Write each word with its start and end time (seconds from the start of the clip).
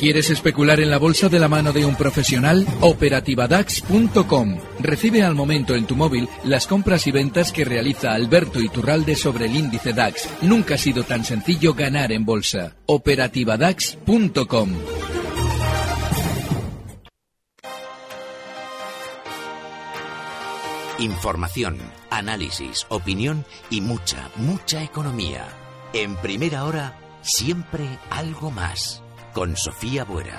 ¿Quieres 0.00 0.30
especular 0.30 0.80
en 0.80 0.88
la 0.88 0.98
bolsa 0.98 1.28
de 1.28 1.38
la 1.38 1.46
mano 1.48 1.74
de 1.74 1.84
un 1.84 1.94
profesional? 1.94 2.66
Operativadax.com. 2.80 4.58
Recibe 4.78 5.22
al 5.22 5.34
momento 5.34 5.74
en 5.74 5.84
tu 5.84 5.94
móvil 5.94 6.26
las 6.42 6.66
compras 6.66 7.06
y 7.06 7.10
ventas 7.10 7.52
que 7.52 7.66
realiza 7.66 8.12
Alberto 8.12 8.60
Iturralde 8.60 9.14
sobre 9.14 9.44
el 9.44 9.54
índice 9.54 9.92
DAX. 9.92 10.26
Nunca 10.40 10.76
ha 10.76 10.78
sido 10.78 11.02
tan 11.02 11.24
sencillo 11.26 11.74
ganar 11.74 12.12
en 12.12 12.24
bolsa. 12.24 12.76
Operativadax.com. 12.86 14.70
Información, 20.98 21.76
análisis, 22.08 22.86
opinión 22.88 23.44
y 23.68 23.82
mucha, 23.82 24.30
mucha 24.36 24.82
economía. 24.82 25.46
En 25.92 26.16
primera 26.16 26.64
hora, 26.64 26.98
siempre 27.20 27.86
algo 28.10 28.50
más. 28.50 29.02
Con 29.32 29.56
Sofía 29.56 30.04
Buera. 30.04 30.38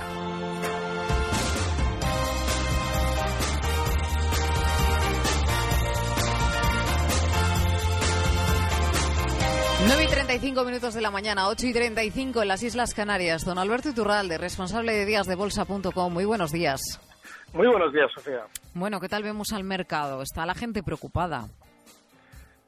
Nueve 9.88 10.04
y 10.04 10.08
35 10.08 10.64
minutos 10.66 10.94
de 10.94 11.02
la 11.02 11.10
mañana, 11.10 11.48
8 11.48 11.68
y 11.68 11.74
35 11.74 12.42
en 12.42 12.48
las 12.48 12.64
Islas 12.64 12.94
Canarias. 12.94 13.46
Don 13.46 13.58
Alberto 13.58 13.90
Iturralde, 13.90 14.38
responsable 14.38 14.94
de 14.94 15.06
díasdebolsa.com. 15.06 16.14
Muy 16.14 16.26
buenos 16.26 16.52
días. 16.52 16.82
Muy 17.54 17.68
buenos 17.68 17.92
días, 17.94 18.12
Sofía. 18.14 18.46
Bueno, 18.74 19.00
¿qué 19.00 19.10
tal 19.10 19.24
vemos 19.24 19.54
al 19.54 19.64
mercado? 19.64 20.22
¿Está 20.22 20.46
la 20.46 20.54
gente 20.54 20.84
preocupada? 20.84 21.48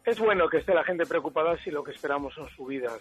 Es 0.05 0.19
bueno 0.19 0.49
que 0.49 0.57
esté 0.57 0.73
la 0.73 0.83
gente 0.83 1.05
preocupada 1.05 1.57
si 1.63 1.71
lo 1.71 1.83
que 1.83 1.91
esperamos 1.91 2.33
son 2.33 2.49
subidas, 2.49 2.99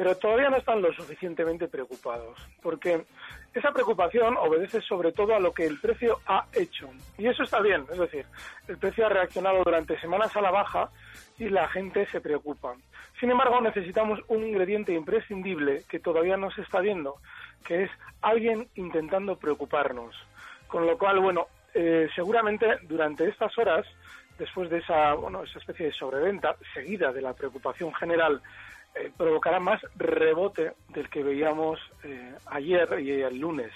pero 0.00 0.16
todavía 0.16 0.48
no 0.48 0.56
están 0.56 0.80
lo 0.80 0.90
suficientemente 0.94 1.68
preocupados, 1.68 2.38
porque 2.62 3.04
esa 3.52 3.70
preocupación 3.70 4.34
obedece 4.38 4.80
sobre 4.80 5.12
todo 5.12 5.34
a 5.34 5.40
lo 5.40 5.52
que 5.52 5.66
el 5.66 5.78
precio 5.78 6.20
ha 6.26 6.46
hecho. 6.54 6.88
Y 7.18 7.26
eso 7.26 7.42
está 7.42 7.60
bien, 7.60 7.84
es 7.92 7.98
decir, 7.98 8.24
el 8.66 8.78
precio 8.78 9.04
ha 9.04 9.10
reaccionado 9.10 9.62
durante 9.62 10.00
semanas 10.00 10.34
a 10.34 10.40
la 10.40 10.50
baja 10.50 10.88
y 11.36 11.50
la 11.50 11.68
gente 11.68 12.06
se 12.06 12.22
preocupa. 12.22 12.76
Sin 13.20 13.30
embargo, 13.30 13.60
necesitamos 13.60 14.20
un 14.28 14.42
ingrediente 14.42 14.94
imprescindible 14.94 15.82
que 15.86 16.00
todavía 16.00 16.38
no 16.38 16.50
se 16.50 16.62
está 16.62 16.80
viendo, 16.80 17.16
que 17.62 17.82
es 17.82 17.90
alguien 18.22 18.70
intentando 18.76 19.36
preocuparnos. 19.36 20.16
Con 20.66 20.86
lo 20.86 20.96
cual, 20.96 21.20
bueno, 21.20 21.48
eh, 21.74 22.08
seguramente 22.16 22.78
durante 22.84 23.28
estas 23.28 23.58
horas, 23.58 23.84
después 24.38 24.70
de 24.70 24.78
esa, 24.78 25.12
bueno, 25.12 25.42
esa 25.42 25.58
especie 25.58 25.84
de 25.84 25.92
sobreventa 25.92 26.56
seguida 26.72 27.12
de 27.12 27.20
la 27.20 27.34
preocupación 27.34 27.92
general, 27.92 28.40
eh, 28.94 29.10
provocará 29.16 29.60
más 29.60 29.80
rebote 29.96 30.72
del 30.88 31.08
que 31.08 31.22
veíamos 31.22 31.78
eh, 32.04 32.34
ayer 32.46 32.88
y 33.00 33.22
el 33.22 33.38
lunes. 33.38 33.72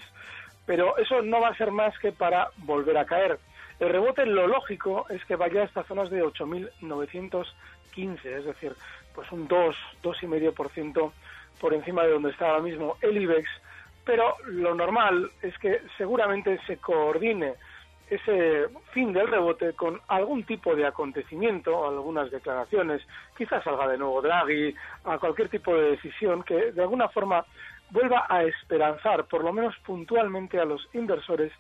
Pero 0.67 0.97
eso 0.99 1.23
no 1.23 1.41
va 1.41 1.49
a 1.49 1.57
ser 1.57 1.71
más 1.71 1.99
que 1.99 2.13
para 2.13 2.49
volver 2.59 2.99
a 2.99 3.05
caer. 3.05 3.39
El 3.79 3.91
rebote, 3.91 4.27
lo 4.27 4.47
lógico, 4.47 5.07
es 5.11 5.25
que 5.25 5.37
vaya 5.37 5.63
a 5.63 5.65
estas 5.65 5.87
zonas 5.87 6.11
de 6.11 6.25
8.915, 6.25 8.25
es 8.25 8.45
decir, 8.45 8.73
pues 9.15 9.31
un 9.33 9.49
2, 9.49 9.77
2,5% 10.03 11.13
por 11.61 11.75
encima 11.75 12.05
de 12.05 12.11
donde 12.11 12.31
está 12.31 12.49
ahora 12.49 12.63
mismo 12.63 12.97
el 13.01 13.17
IBEX, 13.17 13.49
pero 14.05 14.37
lo 14.47 14.75
normal 14.75 15.31
es 15.43 15.57
que 15.59 15.81
seguramente 15.97 16.59
se 16.67 16.79
coordine 16.79 17.55
ese 18.09 18.69
fin 18.93 19.13
del 19.13 19.29
rebote 19.29 19.73
con 19.73 20.01
algún 20.09 20.45
tipo 20.45 20.75
de 20.75 20.87
acontecimiento, 20.87 21.87
algunas 21.87 22.31
declaraciones, 22.31 23.03
quizás 23.37 23.65
salga 23.65 23.89
de 23.89 23.99
nuevo 23.99 24.21
Draghi, 24.21 24.75
a 25.05 25.19
cualquier 25.19 25.49
tipo 25.49 25.75
de 25.75 25.93
decisión 25.93 26.43
que 26.43 26.73
de 26.73 26.83
alguna 26.83 27.09
forma 27.09 27.45
vuelva 27.91 28.27
a 28.29 28.43
esperanzar, 28.45 29.25
por 29.25 29.43
lo 29.45 29.53
menos 29.53 29.75
puntualmente, 29.85 30.59
a 30.59 30.65
los 30.65 30.89
inversores 30.93 31.53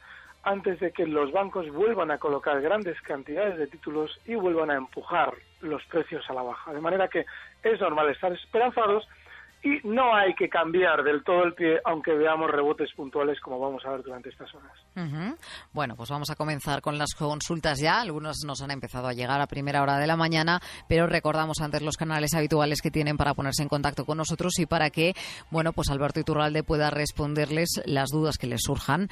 antes 0.42 0.78
de 0.80 0.92
que 0.92 1.06
los 1.06 1.32
bancos 1.32 1.70
vuelvan 1.70 2.10
a 2.10 2.18
colocar 2.18 2.60
grandes 2.60 3.00
cantidades 3.00 3.56
de 3.56 3.66
títulos 3.66 4.20
y 4.26 4.34
vuelvan 4.34 4.70
a 4.70 4.76
empujar 4.76 5.32
los 5.62 5.82
precios 5.84 6.28
a 6.28 6.34
la 6.34 6.42
baja. 6.42 6.72
De 6.72 6.80
manera 6.80 7.08
que 7.08 7.24
es 7.62 7.80
normal 7.80 8.10
estar 8.10 8.32
esperanzados 8.32 9.08
y 9.64 9.80
no 9.82 10.14
hay 10.14 10.34
que 10.34 10.48
cambiar 10.50 11.02
del 11.02 11.24
todo 11.24 11.44
el 11.44 11.54
pie, 11.54 11.80
aunque 11.86 12.12
veamos 12.12 12.50
rebotes 12.50 12.92
puntuales 12.94 13.40
como 13.40 13.58
vamos 13.58 13.82
a 13.86 13.90
ver 13.92 14.02
durante 14.02 14.28
estas 14.28 14.54
horas. 14.54 14.72
Bueno, 15.72 15.96
pues 15.96 16.10
vamos 16.10 16.28
a 16.28 16.36
comenzar 16.36 16.82
con 16.82 16.98
las 16.98 17.14
consultas 17.14 17.80
ya. 17.80 18.02
Algunos 18.02 18.44
nos 18.46 18.60
han 18.60 18.70
empezado 18.70 19.08
a 19.08 19.14
llegar 19.14 19.40
a 19.40 19.46
primera 19.46 19.82
hora 19.82 19.98
de 19.98 20.06
la 20.06 20.16
mañana, 20.16 20.60
pero 20.86 21.06
recordamos 21.06 21.62
antes 21.62 21.80
los 21.80 21.96
canales 21.96 22.34
habituales 22.34 22.82
que 22.82 22.90
tienen 22.90 23.16
para 23.16 23.32
ponerse 23.32 23.62
en 23.62 23.70
contacto 23.70 24.04
con 24.04 24.18
nosotros 24.18 24.58
y 24.58 24.66
para 24.66 24.90
que, 24.90 25.14
bueno, 25.50 25.72
pues 25.72 25.88
Alberto 25.88 26.20
Iturralde 26.20 26.62
pueda 26.62 26.90
responderles 26.90 27.80
las 27.86 28.10
dudas 28.10 28.36
que 28.36 28.46
les 28.46 28.60
surjan. 28.62 29.08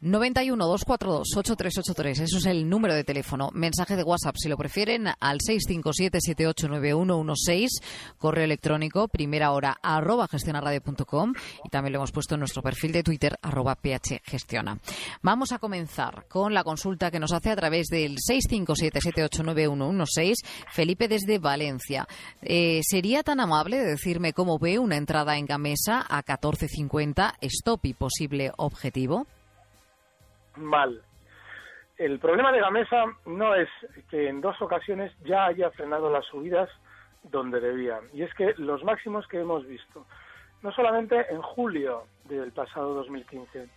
91 0.00 0.64
242 0.64 1.36
8383, 1.36 2.20
eso 2.20 2.38
es 2.38 2.46
el 2.46 2.68
número 2.68 2.94
de 2.94 3.02
teléfono. 3.02 3.50
Mensaje 3.52 3.96
de 3.96 4.04
WhatsApp, 4.04 4.36
si 4.38 4.48
lo 4.48 4.56
prefieren, 4.56 5.08
al 5.18 5.40
657 5.40 6.20
789116, 6.20 8.14
correo 8.18 8.44
electrónico, 8.44 9.08
primera 9.08 9.50
hora, 9.50 9.76
arroba 9.96 10.28
gestionaradio.com 10.28 11.32
y 11.64 11.68
también 11.68 11.92
lo 11.92 11.98
hemos 11.98 12.12
puesto 12.12 12.34
en 12.34 12.40
nuestro 12.40 12.62
perfil 12.62 12.92
de 12.92 13.02
Twitter, 13.02 13.36
arroba 13.42 13.76
phgestiona. 13.76 14.78
Vamos 15.22 15.52
a 15.52 15.58
comenzar 15.58 16.26
con 16.28 16.54
la 16.54 16.64
consulta 16.64 17.10
que 17.10 17.20
nos 17.20 17.32
hace 17.32 17.50
a 17.50 17.56
través 17.56 17.88
del 17.88 18.16
657789116 18.16 20.34
Felipe 20.70 21.08
desde 21.08 21.38
Valencia. 21.38 22.06
Eh, 22.42 22.80
¿Sería 22.82 23.22
tan 23.22 23.40
amable 23.40 23.78
de 23.78 23.86
decirme 23.86 24.32
cómo 24.32 24.58
ve 24.58 24.78
una 24.78 24.96
entrada 24.96 25.36
en 25.36 25.44
Gamesa 25.46 26.04
a 26.08 26.22
14.50 26.22 27.34
stop 27.40 27.84
y 27.84 27.94
posible 27.94 28.52
objetivo? 28.56 29.26
Mal. 30.56 31.02
El 31.98 32.18
problema 32.18 32.52
de 32.52 32.60
Gamesa 32.60 33.04
no 33.24 33.54
es 33.54 33.68
que 34.10 34.28
en 34.28 34.40
dos 34.40 34.60
ocasiones 34.60 35.12
ya 35.24 35.46
haya 35.46 35.70
frenado 35.70 36.10
las 36.10 36.26
subidas 36.26 36.68
donde 37.30 37.60
debía. 37.60 38.00
Y 38.12 38.22
es 38.22 38.32
que 38.34 38.54
los 38.58 38.84
máximos 38.84 39.26
que 39.28 39.40
hemos 39.40 39.66
visto, 39.66 40.06
no 40.62 40.72
solamente 40.72 41.26
en 41.30 41.42
julio 41.42 42.04
del 42.24 42.52
pasado 42.52 42.94
2015, 42.94 43.68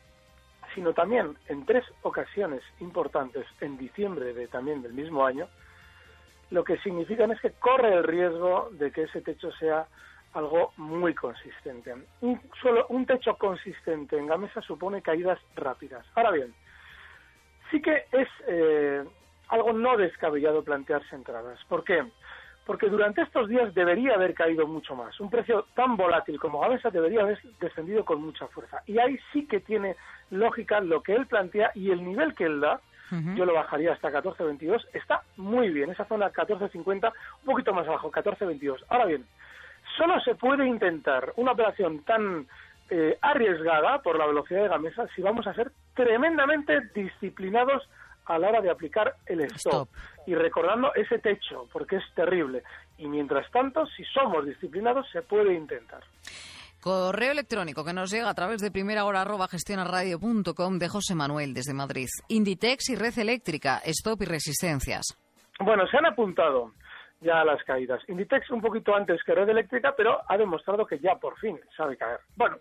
sino 0.75 0.93
también 0.93 1.35
en 1.47 1.65
tres 1.65 1.83
ocasiones 2.03 2.61
importantes 2.79 3.45
en 3.61 3.77
diciembre 3.77 4.33
de 4.33 4.47
también 4.47 4.81
del 4.81 4.93
mismo 4.93 5.25
año, 5.25 5.47
lo 6.51 6.63
que 6.63 6.77
significan 6.79 7.31
es 7.31 7.41
que 7.41 7.51
corre 7.51 7.93
el 7.93 8.03
riesgo 8.03 8.69
de 8.71 8.91
que 8.91 9.03
ese 9.03 9.21
techo 9.21 9.51
sea 9.53 9.88
algo 10.33 10.73
muy 10.77 11.13
consistente. 11.13 11.93
Un, 12.21 12.39
solo 12.61 12.85
un 12.89 13.05
techo 13.05 13.35
consistente 13.35 14.17
en 14.17 14.27
Gamesa 14.27 14.61
supone 14.61 15.01
caídas 15.01 15.39
rápidas. 15.55 16.05
Ahora 16.15 16.31
bien, 16.31 16.53
sí 17.71 17.81
que 17.81 18.05
es 18.11 18.27
eh, 18.47 19.03
algo 19.49 19.73
no 19.73 19.97
descabellado 19.97 20.63
plantearse 20.63 21.15
entradas. 21.15 21.59
¿Por 21.67 21.83
qué? 21.83 22.03
Porque 22.65 22.87
durante 22.87 23.21
estos 23.21 23.47
días 23.47 23.73
debería 23.73 24.13
haber 24.13 24.33
caído 24.33 24.67
mucho 24.67 24.95
más. 24.95 25.19
Un 25.19 25.29
precio 25.29 25.65
tan 25.73 25.97
volátil 25.97 26.39
como 26.39 26.59
Gamesa 26.59 26.91
debería 26.91 27.21
haber 27.21 27.39
descendido 27.59 28.05
con 28.05 28.21
mucha 28.21 28.47
fuerza. 28.47 28.83
Y 28.85 28.99
ahí 28.99 29.17
sí 29.33 29.47
que 29.47 29.59
tiene 29.59 29.95
lógica 30.29 30.79
lo 30.79 31.01
que 31.01 31.15
él 31.15 31.25
plantea 31.25 31.71
y 31.73 31.89
el 31.91 32.03
nivel 32.03 32.35
que 32.35 32.45
él 32.45 32.59
da. 32.59 32.79
Yo 33.35 33.44
lo 33.44 33.56
bajaría 33.56 33.94
hasta 33.94 34.11
14.22. 34.11 34.85
Está 34.94 35.23
muy 35.38 35.69
bien. 35.69 35.89
Esa 35.89 36.06
zona 36.06 36.31
14.50, 36.31 37.11
un 37.41 37.45
poquito 37.45 37.73
más 37.73 37.88
abajo, 37.88 38.11
14.22. 38.11 38.83
Ahora 38.88 39.05
bien, 39.05 39.25
solo 39.97 40.19
se 40.19 40.35
puede 40.35 40.67
intentar 40.67 41.33
una 41.38 41.53
operación 41.53 42.03
tan 42.03 42.45
eh, 42.91 43.17
arriesgada 43.21 44.01
por 44.01 44.17
la 44.17 44.25
velocidad 44.25 44.63
de 44.63 44.67
Gamesa 44.67 45.07
si 45.15 45.21
vamos 45.21 45.45
a 45.47 45.53
ser 45.53 45.71
tremendamente 45.94 46.81
disciplinados 46.95 47.88
a 48.29 48.37
la 48.37 48.49
hora 48.49 48.61
de 48.61 48.69
aplicar 48.69 49.15
el 49.25 49.41
stop. 49.41 49.89
Y 50.25 50.35
recordando 50.35 50.93
ese 50.93 51.17
techo, 51.19 51.67
porque 51.73 51.97
es 51.97 52.03
terrible. 52.15 52.63
Y 52.97 53.07
mientras 53.07 53.49
tanto, 53.51 53.85
si 53.87 54.03
somos 54.05 54.45
disciplinados, 54.45 55.07
se 55.11 55.23
puede 55.23 55.53
intentar. 55.55 56.03
Correo 56.79 57.31
electrónico 57.31 57.83
que 57.83 57.91
nos 57.91 58.11
llega 58.11 58.29
a 58.29 58.33
través 58.33 58.61
de 58.61 58.71
primera 58.71 59.03
hora 59.03 59.21
arroba 59.21 59.47
gestionarradio.com 59.47 60.77
de 60.77 60.87
José 60.87 61.15
Manuel 61.15 61.53
desde 61.53 61.73
Madrid. 61.73 62.07
Inditex 62.29 62.89
y 62.91 62.95
Red 62.95 63.17
Eléctrica, 63.19 63.81
stop 63.83 64.21
y 64.21 64.25
resistencias. 64.25 65.17
Bueno, 65.59 65.85
se 65.87 65.97
han 65.97 66.05
apuntado 66.05 66.71
ya 67.19 67.41
a 67.41 67.45
las 67.45 67.61
caídas. 67.63 67.99
Inditex 68.07 68.49
un 68.51 68.61
poquito 68.61 68.95
antes 68.95 69.21
que 69.23 69.33
Red 69.33 69.49
Eléctrica, 69.49 69.93
pero 69.97 70.19
ha 70.25 70.37
demostrado 70.37 70.85
que 70.85 70.99
ya 70.99 71.15
por 71.15 71.37
fin 71.39 71.59
sabe 71.75 71.97
caer. 71.97 72.19
Bueno, 72.35 72.57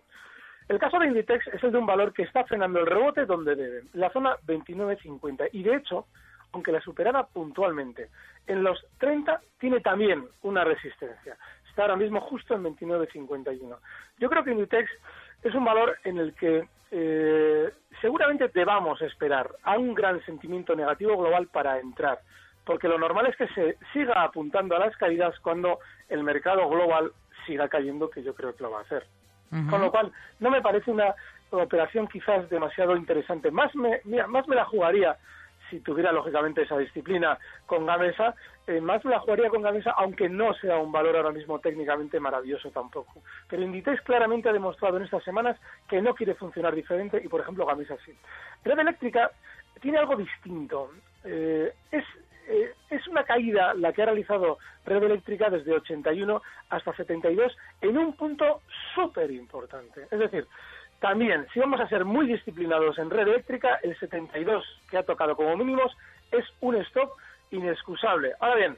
El 0.69 0.77
caso 0.77 0.99
de 0.99 1.07
Inditex 1.07 1.47
es 1.47 1.63
el 1.63 1.71
de 1.71 1.79
un 1.79 1.87
valor 1.87 2.13
que 2.13 2.21
está 2.21 2.43
frenando 2.43 2.79
el 2.79 2.85
rebote 2.85 3.25
donde 3.25 3.55
debe, 3.55 3.83
la 3.93 4.11
zona 4.11 4.37
29.50. 4.45 5.49
Y 5.51 5.63
de 5.63 5.75
hecho, 5.75 6.05
aunque 6.51 6.71
la 6.71 6.79
superara 6.79 7.23
puntualmente, 7.25 8.09
en 8.45 8.63
los 8.63 8.85
30 8.99 9.41
tiene 9.57 9.79
también 9.79 10.27
una 10.43 10.63
resistencia. 10.63 11.35
Está 11.67 11.81
ahora 11.81 11.95
mismo 11.95 12.21
justo 12.21 12.53
en 12.53 12.63
29.51. 12.65 13.77
Yo 14.19 14.29
creo 14.29 14.43
que 14.43 14.51
Inditex 14.51 14.91
es 15.41 15.55
un 15.55 15.65
valor 15.65 15.97
en 16.03 16.19
el 16.19 16.35
que 16.35 16.67
eh, 16.91 17.73
seguramente 17.99 18.47
debamos 18.53 19.01
esperar 19.01 19.49
a 19.63 19.75
un 19.75 19.95
gran 19.95 20.23
sentimiento 20.23 20.75
negativo 20.75 21.17
global 21.17 21.47
para 21.47 21.79
entrar, 21.79 22.19
porque 22.63 22.87
lo 22.87 22.99
normal 22.99 23.25
es 23.25 23.35
que 23.35 23.47
se 23.55 23.77
siga 23.91 24.21
apuntando 24.21 24.75
a 24.75 24.79
las 24.79 24.95
caídas 24.97 25.39
cuando 25.39 25.79
el 26.09 26.23
mercado 26.23 26.69
global 26.69 27.11
siga 27.47 27.67
cayendo, 27.69 28.11
que 28.11 28.21
yo 28.21 28.35
creo 28.35 28.55
que 28.55 28.61
lo 28.61 28.69
va 28.69 28.79
a 28.79 28.83
hacer. 28.83 29.07
Con 29.49 29.81
lo 29.81 29.89
cual, 29.89 30.11
no 30.39 30.51
me 30.51 30.61
parece 30.61 30.91
una 30.91 31.15
operación 31.49 32.07
quizás 32.07 32.49
demasiado 32.49 32.95
interesante. 32.95 33.49
Más 33.49 33.73
me, 33.75 34.01
más 34.27 34.47
me 34.47 34.55
la 34.55 34.65
jugaría 34.65 35.17
si 35.69 35.79
tuviera 35.79 36.11
lógicamente 36.11 36.63
esa 36.63 36.77
disciplina 36.77 37.37
con 37.65 37.85
Gamesa, 37.85 38.35
eh, 38.67 38.81
más 38.81 39.03
la 39.05 39.19
jugaría 39.19 39.49
con 39.49 39.61
Gamesa, 39.61 39.91
aunque 39.91 40.29
no 40.29 40.53
sea 40.55 40.77
un 40.77 40.91
valor 40.91 41.15
ahora 41.15 41.31
mismo 41.31 41.59
técnicamente 41.59 42.19
maravilloso 42.19 42.71
tampoco. 42.71 43.21
Pero 43.47 43.61
Inditex 43.61 44.01
claramente 44.01 44.49
ha 44.49 44.53
demostrado 44.53 44.97
en 44.97 45.03
estas 45.03 45.23
semanas 45.23 45.57
que 45.87 46.01
no 46.01 46.15
quiere 46.15 46.35
funcionar 46.35 46.75
diferente 46.75 47.21
y, 47.23 47.27
por 47.27 47.41
ejemplo, 47.41 47.65
Gamesa 47.65 47.95
sí. 48.05 48.13
Red 48.63 48.79
Eléctrica 48.79 49.31
tiene 49.81 49.99
algo 49.99 50.15
distinto. 50.15 50.91
Eh, 51.23 51.73
es 51.91 52.05
eh, 52.49 52.73
es 52.89 53.07
una 53.07 53.23
caída 53.23 53.73
la 53.75 53.93
que 53.93 54.01
ha 54.01 54.05
realizado 54.05 54.57
Red 54.85 55.03
Eléctrica 55.03 55.49
desde 55.49 55.73
81 55.73 56.41
hasta 56.69 56.95
72 56.95 57.55
en 57.81 57.97
un 57.97 58.13
punto 58.13 58.61
súper 58.95 59.29
importante. 59.31 60.07
Es 60.09 60.19
decir, 60.19 60.47
también, 60.99 61.47
si 61.53 61.59
vamos 61.59 61.79
a 61.79 61.87
ser 61.87 62.03
muy 62.03 62.27
disciplinados 62.27 62.97
en 62.97 63.09
red 63.09 63.27
eléctrica, 63.27 63.79
el 63.83 63.97
72 63.97 64.65
que 64.89 64.97
ha 64.97 65.03
tocado 65.03 65.35
como 65.35 65.55
mínimos 65.55 65.95
es 66.31 66.45
un 66.59 66.75
stop 66.77 67.11
inexcusable. 67.51 68.33
Ahora 68.39 68.55
bien, 68.55 68.77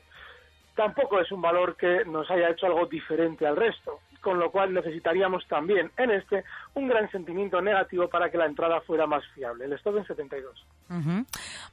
tampoco 0.75 1.19
es 1.19 1.31
un 1.31 1.41
valor 1.41 1.75
que 1.75 2.05
nos 2.05 2.29
haya 2.29 2.49
hecho 2.49 2.67
algo 2.67 2.85
diferente 2.85 3.47
al 3.47 3.55
resto, 3.55 3.99
con 4.21 4.39
lo 4.39 4.49
cual 4.51 4.73
necesitaríamos 4.73 5.45
también 5.47 5.91
en 5.97 6.11
este 6.11 6.43
un 6.75 6.87
gran 6.87 7.09
sentimiento 7.11 7.59
negativo 7.61 8.07
para 8.07 8.29
que 8.29 8.37
la 8.37 8.45
entrada 8.45 8.79
fuera 8.81 9.07
más 9.07 9.23
fiable. 9.33 9.65
El 9.65 9.73
stop 9.73 9.97
en 9.97 10.05
72. 10.05 10.65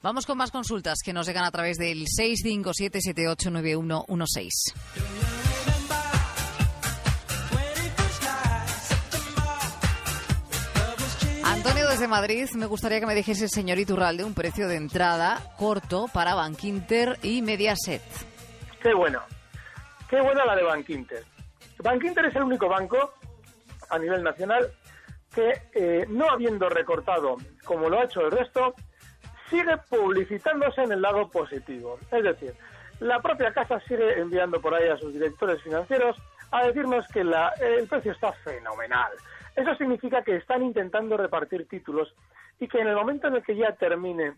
Vamos 0.02 0.26
con 0.26 0.38
más 0.38 0.50
consultas 0.50 0.98
que 1.04 1.12
nos 1.12 1.26
llegan 1.26 1.44
a 1.44 1.50
través 1.50 1.76
del 1.76 2.06
657789116. 2.06 4.48
Antonio 11.44 11.88
desde 11.88 12.08
Madrid, 12.08 12.48
me 12.54 12.64
gustaría 12.66 13.00
que 13.00 13.06
me 13.06 13.14
dijese, 13.14 13.48
señor 13.48 13.78
Iturralde, 13.78 14.24
un 14.24 14.34
precio 14.34 14.68
de 14.68 14.76
entrada 14.76 15.40
corto 15.58 16.06
para 16.12 16.34
Bankinter 16.34 17.18
y 17.22 17.40
Mediaset. 17.42 18.02
Qué 18.80 18.94
bueno, 18.94 19.20
qué 20.08 20.20
buena 20.20 20.44
la 20.44 20.54
de 20.54 20.62
Bankinter. 20.62 21.24
Bankinter 21.82 22.26
es 22.26 22.36
el 22.36 22.42
único 22.42 22.68
banco 22.68 23.14
a 23.90 23.98
nivel 23.98 24.22
nacional 24.22 24.70
que, 25.34 25.52
eh, 25.74 26.06
no 26.08 26.30
habiendo 26.30 26.68
recortado 26.68 27.36
como 27.64 27.88
lo 27.88 28.00
ha 28.00 28.04
hecho 28.04 28.22
el 28.22 28.30
resto, 28.30 28.74
sigue 29.50 29.76
publicitándose 29.88 30.82
en 30.82 30.92
el 30.92 31.02
lado 31.02 31.30
positivo. 31.30 31.98
Es 32.10 32.22
decir, 32.22 32.54
la 33.00 33.20
propia 33.20 33.52
casa 33.52 33.80
sigue 33.80 34.18
enviando 34.18 34.60
por 34.60 34.74
ahí 34.74 34.88
a 34.88 34.96
sus 34.96 35.12
directores 35.12 35.62
financieros 35.62 36.16
a 36.50 36.66
decirnos 36.66 37.06
que 37.08 37.20
el 37.20 37.88
precio 37.88 38.12
está 38.12 38.32
fenomenal, 38.32 39.12
eso 39.58 39.74
significa 39.74 40.22
que 40.22 40.36
están 40.36 40.62
intentando 40.62 41.16
repartir 41.16 41.66
títulos 41.66 42.14
y 42.60 42.68
que 42.68 42.78
en 42.78 42.86
el 42.86 42.94
momento 42.94 43.26
en 43.26 43.34
el 43.34 43.42
que 43.42 43.56
ya 43.56 43.72
termine 43.72 44.34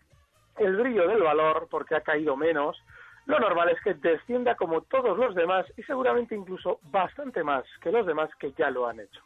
el 0.57 0.75
brillo 0.75 1.07
del 1.07 1.21
valor, 1.21 1.67
porque 1.69 1.95
ha 1.95 2.01
caído 2.01 2.35
menos, 2.35 2.81
lo 3.25 3.39
normal 3.39 3.69
es 3.69 3.79
que 3.81 3.93
descienda 3.93 4.55
como 4.55 4.81
todos 4.81 5.17
los 5.17 5.35
demás 5.35 5.65
y 5.77 5.83
seguramente 5.83 6.35
incluso 6.35 6.79
bastante 6.83 7.43
más 7.43 7.63
que 7.81 7.91
los 7.91 8.05
demás 8.05 8.29
que 8.39 8.51
ya 8.53 8.69
lo 8.69 8.87
han 8.87 8.99
hecho. 8.99 9.21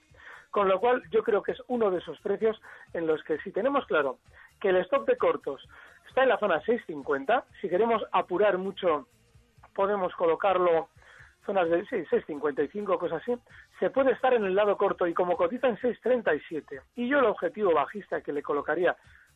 Con 0.52 0.68
lo 0.68 0.80
cual 0.80 1.04
yo 1.12 1.24
creo 1.24 1.44
que 1.44 1.54
es 1.54 1.62
uno 1.68 1.92
de 1.92 2.00
esos 2.00 2.20
precios 2.20 2.62
en 2.94 3.08
los 3.08 3.24
que 3.24 3.38
si 3.40 3.52
tenemos 3.52 3.86
claro 3.86 4.20
que 4.60 4.70
el 4.70 4.78
stock 4.78 5.06
de 5.06 5.18
cortos 5.18 5.68
está 6.08 6.24
en 6.24 6.30
la 6.30 6.40
zona 6.40 6.62
6.50, 6.62 7.44
si 7.62 7.70
queremos 7.70 8.04
apurar 8.12 8.58
mucho 8.58 9.08
podemos 9.74 10.14
colocarlo 10.16 10.90
zonas 11.46 11.70
de 11.70 11.86
6.55, 11.86 12.98
cosas 12.98 13.22
así, 13.22 13.38
se 13.80 13.90
puede 13.90 14.14
estar 14.14 14.34
en 14.34 14.46
el 14.46 14.56
lado 14.56 14.78
corto 14.78 15.06
y 15.06 15.14
como 15.14 15.38
cotiza 15.38 15.68
en 15.68 15.78
6.37 15.78 16.82
y 16.96 17.08
yo 17.08 17.20
el 17.20 17.26
objetivo 17.26 17.74
bajista 17.74 18.22
que 18.22 18.34
le 18.34 18.42
colocaría 18.42 18.96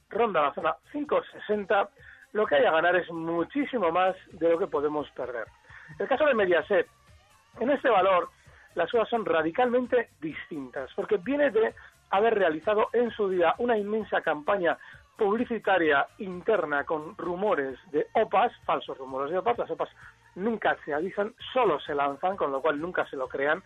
ronda 0.09 0.41
la 0.41 0.53
zona 0.53 0.75
5.60, 0.91 1.89
lo 2.33 2.45
que 2.45 2.55
hay 2.55 2.65
a 2.65 2.71
ganar 2.71 2.95
es 2.95 3.09
muchísimo 3.11 3.91
más 3.91 4.15
de 4.31 4.49
lo 4.49 4.59
que 4.59 4.67
podemos 4.67 5.09
perder. 5.11 5.45
El 5.97 6.07
caso 6.07 6.25
de 6.25 6.35
Mediaset, 6.35 6.87
en 7.59 7.71
este 7.71 7.89
valor 7.89 8.29
las 8.75 8.91
cosas 8.91 9.09
son 9.09 9.25
radicalmente 9.25 10.09
distintas, 10.21 10.91
porque 10.95 11.17
viene 11.17 11.49
de 11.49 11.73
haber 12.11 12.35
realizado 12.35 12.87
en 12.93 13.11
su 13.11 13.29
día 13.29 13.55
una 13.57 13.77
inmensa 13.77 14.21
campaña 14.21 14.77
publicitaria 15.17 16.07
interna 16.19 16.85
con 16.85 17.17
rumores 17.17 17.77
de 17.91 18.07
OPAS, 18.13 18.53
falsos 18.65 18.97
rumores 18.97 19.31
de 19.31 19.39
OPAS, 19.39 19.57
las 19.57 19.71
OPAS 19.71 19.89
nunca 20.35 20.77
se 20.85 20.93
avisan, 20.93 21.33
solo 21.51 21.79
se 21.81 21.93
lanzan, 21.93 22.37
con 22.37 22.51
lo 22.51 22.61
cual 22.61 22.79
nunca 22.79 23.05
se 23.07 23.17
lo 23.17 23.27
crean, 23.27 23.61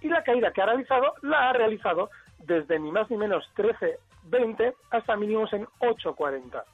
y 0.00 0.08
la 0.08 0.24
caída 0.24 0.52
que 0.52 0.62
ha 0.62 0.66
realizado 0.66 1.14
la 1.22 1.50
ha 1.50 1.52
realizado 1.52 2.10
desde 2.38 2.78
ni 2.78 2.90
más 2.90 3.10
ni 3.10 3.16
menos 3.16 3.48
13.20 3.56 4.74
hasta 4.90 5.16
mínimos 5.16 5.52
en 5.52 5.66
8.40. 5.80 6.64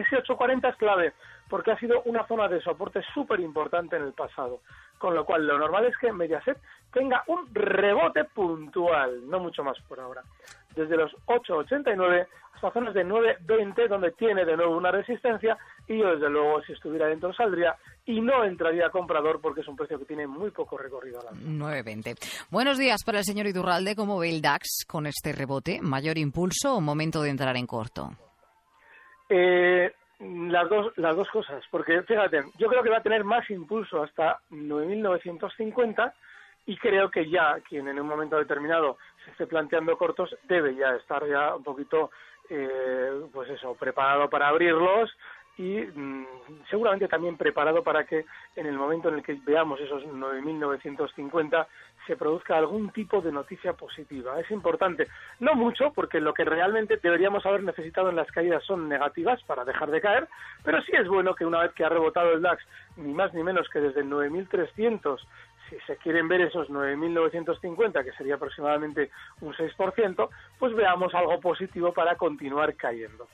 Ese 0.00 0.22
8.40 0.22 0.70
es 0.70 0.76
clave 0.76 1.12
porque 1.48 1.72
ha 1.72 1.78
sido 1.78 2.02
una 2.04 2.26
zona 2.26 2.48
de 2.48 2.60
soporte 2.60 3.02
súper 3.12 3.40
importante 3.40 3.96
en 3.96 4.02
el 4.02 4.12
pasado, 4.12 4.60
con 4.98 5.14
lo 5.14 5.24
cual 5.24 5.46
lo 5.46 5.58
normal 5.58 5.84
es 5.86 5.96
que 5.98 6.12
Mediaset 6.12 6.58
tenga 6.92 7.24
un 7.26 7.52
rebote 7.52 8.24
puntual, 8.24 9.28
no 9.28 9.40
mucho 9.40 9.64
más 9.64 9.78
por 9.88 10.00
ahora 10.00 10.22
desde 10.74 10.96
los 10.96 11.12
8,89 11.26 12.26
hasta 12.54 12.72
zonas 12.72 12.94
de 12.94 13.04
9,20 13.04 13.88
donde 13.88 14.10
tiene 14.12 14.44
de 14.44 14.56
nuevo 14.56 14.76
una 14.76 14.90
resistencia 14.90 15.56
y 15.88 15.98
yo 15.98 16.12
desde 16.14 16.28
luego 16.28 16.62
si 16.62 16.72
estuviera 16.72 17.06
dentro 17.06 17.32
saldría 17.32 17.76
y 18.06 18.20
no 18.20 18.44
entraría 18.44 18.90
comprador 18.90 19.40
porque 19.40 19.62
es 19.62 19.68
un 19.68 19.76
precio 19.76 19.98
que 19.98 20.04
tiene 20.04 20.26
muy 20.26 20.50
poco 20.50 20.76
recorrido. 20.76 21.20
9,20. 21.20 22.46
Buenos 22.50 22.78
días 22.78 23.02
para 23.04 23.18
el 23.18 23.24
señor 23.24 23.46
Iturralde. 23.46 23.96
¿Cómo 23.96 24.18
ve 24.18 24.30
el 24.30 24.42
DAX 24.42 24.84
con 24.86 25.06
este 25.06 25.32
rebote? 25.32 25.80
¿Mayor 25.80 26.18
impulso 26.18 26.74
o 26.74 26.80
momento 26.80 27.22
de 27.22 27.30
entrar 27.30 27.56
en 27.56 27.66
corto? 27.66 28.10
Eh, 29.30 29.92
las 30.18 30.68
dos, 30.68 30.92
las 30.96 31.16
dos 31.16 31.28
cosas, 31.30 31.64
porque 31.70 32.02
fíjate, 32.02 32.44
yo 32.58 32.68
creo 32.68 32.82
que 32.82 32.90
va 32.90 32.98
a 32.98 33.02
tener 33.02 33.24
más 33.24 33.48
impulso 33.48 34.02
hasta 34.02 34.38
9.950 34.50 36.12
y 36.66 36.76
creo 36.76 37.10
que 37.10 37.28
ya 37.30 37.58
quien 37.66 37.88
en 37.88 37.98
un 37.98 38.06
momento 38.06 38.36
determinado 38.36 38.98
se 39.24 39.30
esté 39.30 39.46
planteando 39.46 39.96
cortos 39.96 40.36
debe 40.44 40.74
ya 40.74 40.90
estar 40.96 41.26
ya 41.26 41.54
un 41.54 41.62
poquito 41.62 42.10
eh, 42.50 43.22
pues 43.32 43.48
eso 43.50 43.74
preparado 43.74 44.28
para 44.28 44.48
abrirlos 44.48 45.10
y 45.56 45.78
mm, 45.80 46.26
seguramente 46.68 47.08
también 47.08 47.36
preparado 47.36 47.82
para 47.82 48.04
que 48.04 48.26
en 48.56 48.66
el 48.66 48.76
momento 48.76 49.08
en 49.08 49.16
el 49.16 49.22
que 49.22 49.38
veamos 49.44 49.80
esos 49.80 50.04
9.950 50.04 51.66
se 52.10 52.16
produzca 52.16 52.58
algún 52.58 52.90
tipo 52.90 53.20
de 53.20 53.30
noticia 53.30 53.74
positiva. 53.74 54.40
Es 54.40 54.50
importante, 54.50 55.06
no 55.38 55.54
mucho, 55.54 55.92
porque 55.92 56.18
lo 56.18 56.34
que 56.34 56.44
realmente 56.44 56.98
deberíamos 57.00 57.46
haber 57.46 57.62
necesitado 57.62 58.10
en 58.10 58.16
las 58.16 58.28
caídas 58.32 58.64
son 58.64 58.88
negativas 58.88 59.40
para 59.44 59.64
dejar 59.64 59.92
de 59.92 60.00
caer, 60.00 60.28
pero 60.64 60.82
sí 60.82 60.90
es 60.92 61.06
bueno 61.06 61.36
que 61.36 61.46
una 61.46 61.60
vez 61.60 61.72
que 61.72 61.84
ha 61.84 61.88
rebotado 61.88 62.32
el 62.32 62.42
DAX, 62.42 62.64
ni 62.96 63.12
más 63.14 63.32
ni 63.32 63.44
menos 63.44 63.68
que 63.68 63.78
desde 63.78 64.02
9.300 64.04 65.20
si 65.68 65.76
se 65.86 65.96
quieren 65.98 66.26
ver 66.26 66.40
esos 66.40 66.68
9.950, 66.68 68.02
que 68.02 68.10
sería 68.14 68.34
aproximadamente 68.34 69.12
un 69.40 69.54
6%, 69.54 70.28
pues 70.58 70.74
veamos 70.74 71.14
algo 71.14 71.38
positivo 71.38 71.92
para 71.92 72.16
continuar 72.16 72.74
cayendo. 72.74 73.28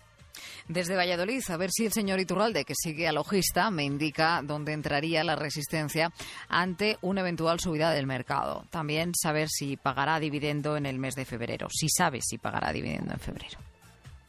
Desde 0.68 0.96
Valladolid, 0.96 1.42
a 1.48 1.56
ver 1.56 1.70
si 1.70 1.86
el 1.86 1.92
señor 1.92 2.20
Iturralde, 2.20 2.64
que 2.64 2.74
sigue 2.74 3.08
a 3.08 3.12
logista, 3.12 3.70
me 3.70 3.84
indica 3.84 4.40
dónde 4.42 4.72
entraría 4.72 5.24
la 5.24 5.36
resistencia 5.36 6.10
ante 6.48 6.98
una 7.02 7.20
eventual 7.20 7.60
subida 7.60 7.90
del 7.90 8.06
mercado. 8.06 8.64
También 8.70 9.14
saber 9.14 9.48
si 9.48 9.76
pagará 9.76 10.18
dividendo 10.18 10.76
en 10.76 10.86
el 10.86 10.98
mes 10.98 11.14
de 11.14 11.24
febrero. 11.24 11.68
Si 11.70 11.88
sabe 11.88 12.20
si 12.20 12.38
pagará 12.38 12.72
dividendo 12.72 13.12
en 13.14 13.20
febrero. 13.20 13.58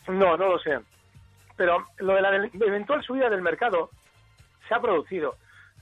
No, 0.08 0.38
no 0.38 0.50
lo 0.50 0.60
sé. 0.60 0.80
Pero 1.56 1.86
lo 1.98 2.14
de 2.14 2.22
la 2.22 2.36
eventual 2.36 3.04
subida 3.04 3.30
del 3.30 3.42
mercado 3.42 3.90
se 4.68 4.76
ha 4.76 4.80
producido. 4.80 5.36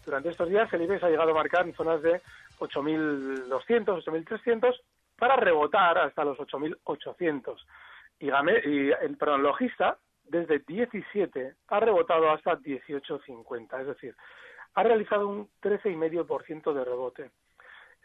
Durante 0.06 0.30
estos 0.30 0.50
días 0.50 0.72
el 0.72 0.84
IBEX 0.84 1.04
ha 1.04 1.10
llegado 1.10 1.32
a 1.32 1.36
marcar 1.36 1.66
en 1.66 1.74
zonas 1.74 2.02
de 2.02 2.22
8.200, 2.60 3.50
8.300 4.04 4.82
para 5.18 5.36
rebotar 5.36 5.98
hasta 5.98 6.24
los 6.24 6.38
8.800. 6.38 7.56
Y, 8.20 8.28
y 8.28 8.92
el 8.92 9.18
perdón, 9.18 9.44
logista 9.44 9.98
desde 10.28 10.60
17 10.60 11.56
ha 11.68 11.80
rebotado 11.80 12.32
hasta 12.32 12.58
18.50, 12.58 13.82
es 13.82 13.88
decir, 13.88 14.16
ha 14.74 14.84
realizado 14.84 15.28
un 15.28 15.50
13,5% 15.62 16.74
de 16.74 16.86
rebote. 16.86 17.32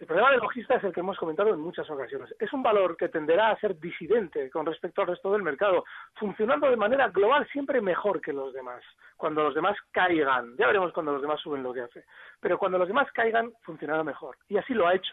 El 0.01 0.07
problema 0.07 0.31
del 0.31 0.41
logista 0.41 0.77
es 0.77 0.85
el 0.85 0.95
que 0.95 1.01
hemos 1.01 1.19
comentado 1.19 1.53
en 1.53 1.61
muchas 1.61 1.89
ocasiones. 1.91 2.35
Es 2.39 2.51
un 2.55 2.63
valor 2.63 2.97
que 2.97 3.11
tenderá 3.11 3.51
a 3.51 3.61
ser 3.61 3.79
disidente 3.79 4.49
con 4.49 4.65
respecto 4.65 5.03
al 5.03 5.09
resto 5.09 5.31
del 5.31 5.43
mercado, 5.43 5.85
funcionando 6.15 6.71
de 6.71 6.77
manera 6.77 7.09
global 7.09 7.47
siempre 7.53 7.83
mejor 7.83 8.23
que 8.23 8.33
los 8.33 8.55
demás. 8.55 8.83
Cuando 9.19 9.43
los 9.43 9.55
demás 9.55 9.77
caigan, 9.91 10.57
ya 10.57 10.67
veremos 10.69 10.95
cuando 10.95 11.13
los 11.13 11.21
demás 11.21 11.39
suben 11.43 11.63
lo 11.63 11.75
que 11.75 11.83
hace, 11.83 12.05
pero 12.41 12.57
cuando 12.57 12.79
los 12.79 12.89
demás 12.89 13.13
caigan 13.13 13.53
funcionará 13.61 14.03
mejor. 14.03 14.39
Y 14.49 14.57
así 14.57 14.73
lo 14.73 14.87
ha 14.87 14.95
hecho. 14.95 15.13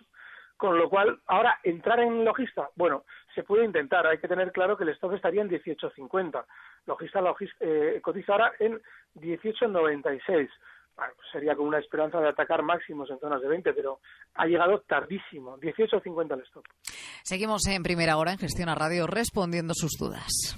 Con 0.55 0.77
lo 0.77 0.89
cual, 0.89 1.19
ahora, 1.27 1.59
entrar 1.63 1.99
en 1.99 2.23
logista, 2.23 2.69
bueno, 2.75 3.03
se 3.37 3.43
puede 3.43 3.65
intentar. 3.65 4.07
Hay 4.07 4.17
que 4.17 4.27
tener 4.27 4.51
claro 4.51 4.75
que 4.75 4.83
el 4.83 4.89
stock 4.89 5.13
estaría 5.13 5.43
en 5.43 5.49
18.50. 5.49 6.43
Logista, 6.87 7.21
logista 7.21 7.55
eh, 7.59 8.01
cotiza 8.01 8.31
ahora 8.31 8.51
en 8.59 8.81
18.96 9.15 10.49
bueno, 10.97 11.13
pues 11.15 11.27
sería 11.31 11.55
con 11.55 11.67
una 11.67 11.77
esperanza 11.77 12.19
de 12.19 12.29
atacar 12.29 12.63
máximos 12.63 13.07
en 13.11 13.19
zonas 13.19 13.39
de 13.39 13.47
20, 13.47 13.71
pero 13.73 13.99
ha 14.33 14.47
llegado 14.47 14.79
tardísimo, 14.87 15.55
18.50 15.59 16.33
el 16.33 16.41
stop. 16.41 16.65
Seguimos 17.23 17.67
en 17.67 17.83
primera 17.83 18.17
hora 18.17 18.31
en 18.31 18.39
Gestión 18.39 18.67
a 18.67 18.73
Radio 18.73 19.05
respondiendo 19.05 19.75
sus 19.75 19.91
dudas. 19.99 20.57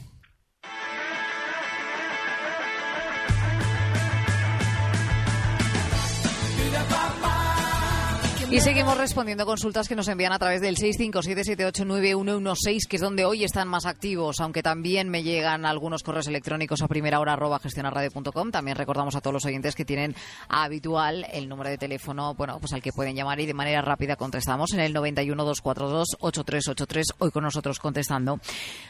Y 8.52 8.62
seguimos 8.62 8.98
respondiendo 8.98 9.46
consultas 9.46 9.88
que 9.88 9.96
nos 9.96 10.08
envían 10.08 10.34
a 10.34 10.40
través 10.40 10.60
del 10.60 10.76
657789116, 10.76 12.88
que 12.90 12.96
es 12.96 13.02
donde 13.02 13.24
hoy 13.24 13.44
están 13.44 13.68
más 13.68 13.86
activos, 13.86 14.40
aunque 14.40 14.64
también 14.64 15.08
me 15.08 15.22
llegan 15.22 15.68
algunos 15.68 16.02
correos 16.02 16.28
electrónicos 16.28 16.82
a 16.82 16.88
primera 16.88 17.20
hora 17.20 17.34
arroba 17.34 17.60
gestionarradio.com. 17.60 18.50
También 18.50 18.76
recordamos 18.76 19.16
a 19.16 19.22
todos 19.22 19.36
los 19.36 19.46
oyentes 19.46 19.76
que 19.76 19.86
tienen 19.86 20.16
habitual 20.48 21.28
el 21.32 21.48
número 21.48 21.70
de 21.70 21.78
teléfono, 21.78 22.34
bueno, 22.34 22.58
pues 22.60 22.74
al 22.74 22.82
que 22.82 22.92
pueden 22.92 23.16
llamar 23.16 23.40
y 23.40 23.46
de 23.46 23.54
manera 23.54 23.84
rápida 23.84 24.16
contestamos 24.16 24.74
en 24.74 24.80
el 24.80 24.96
912428383. 24.96 27.04
Hoy 27.20 27.30
con 27.30 27.44
nosotros 27.44 27.78
contestando 27.78 28.40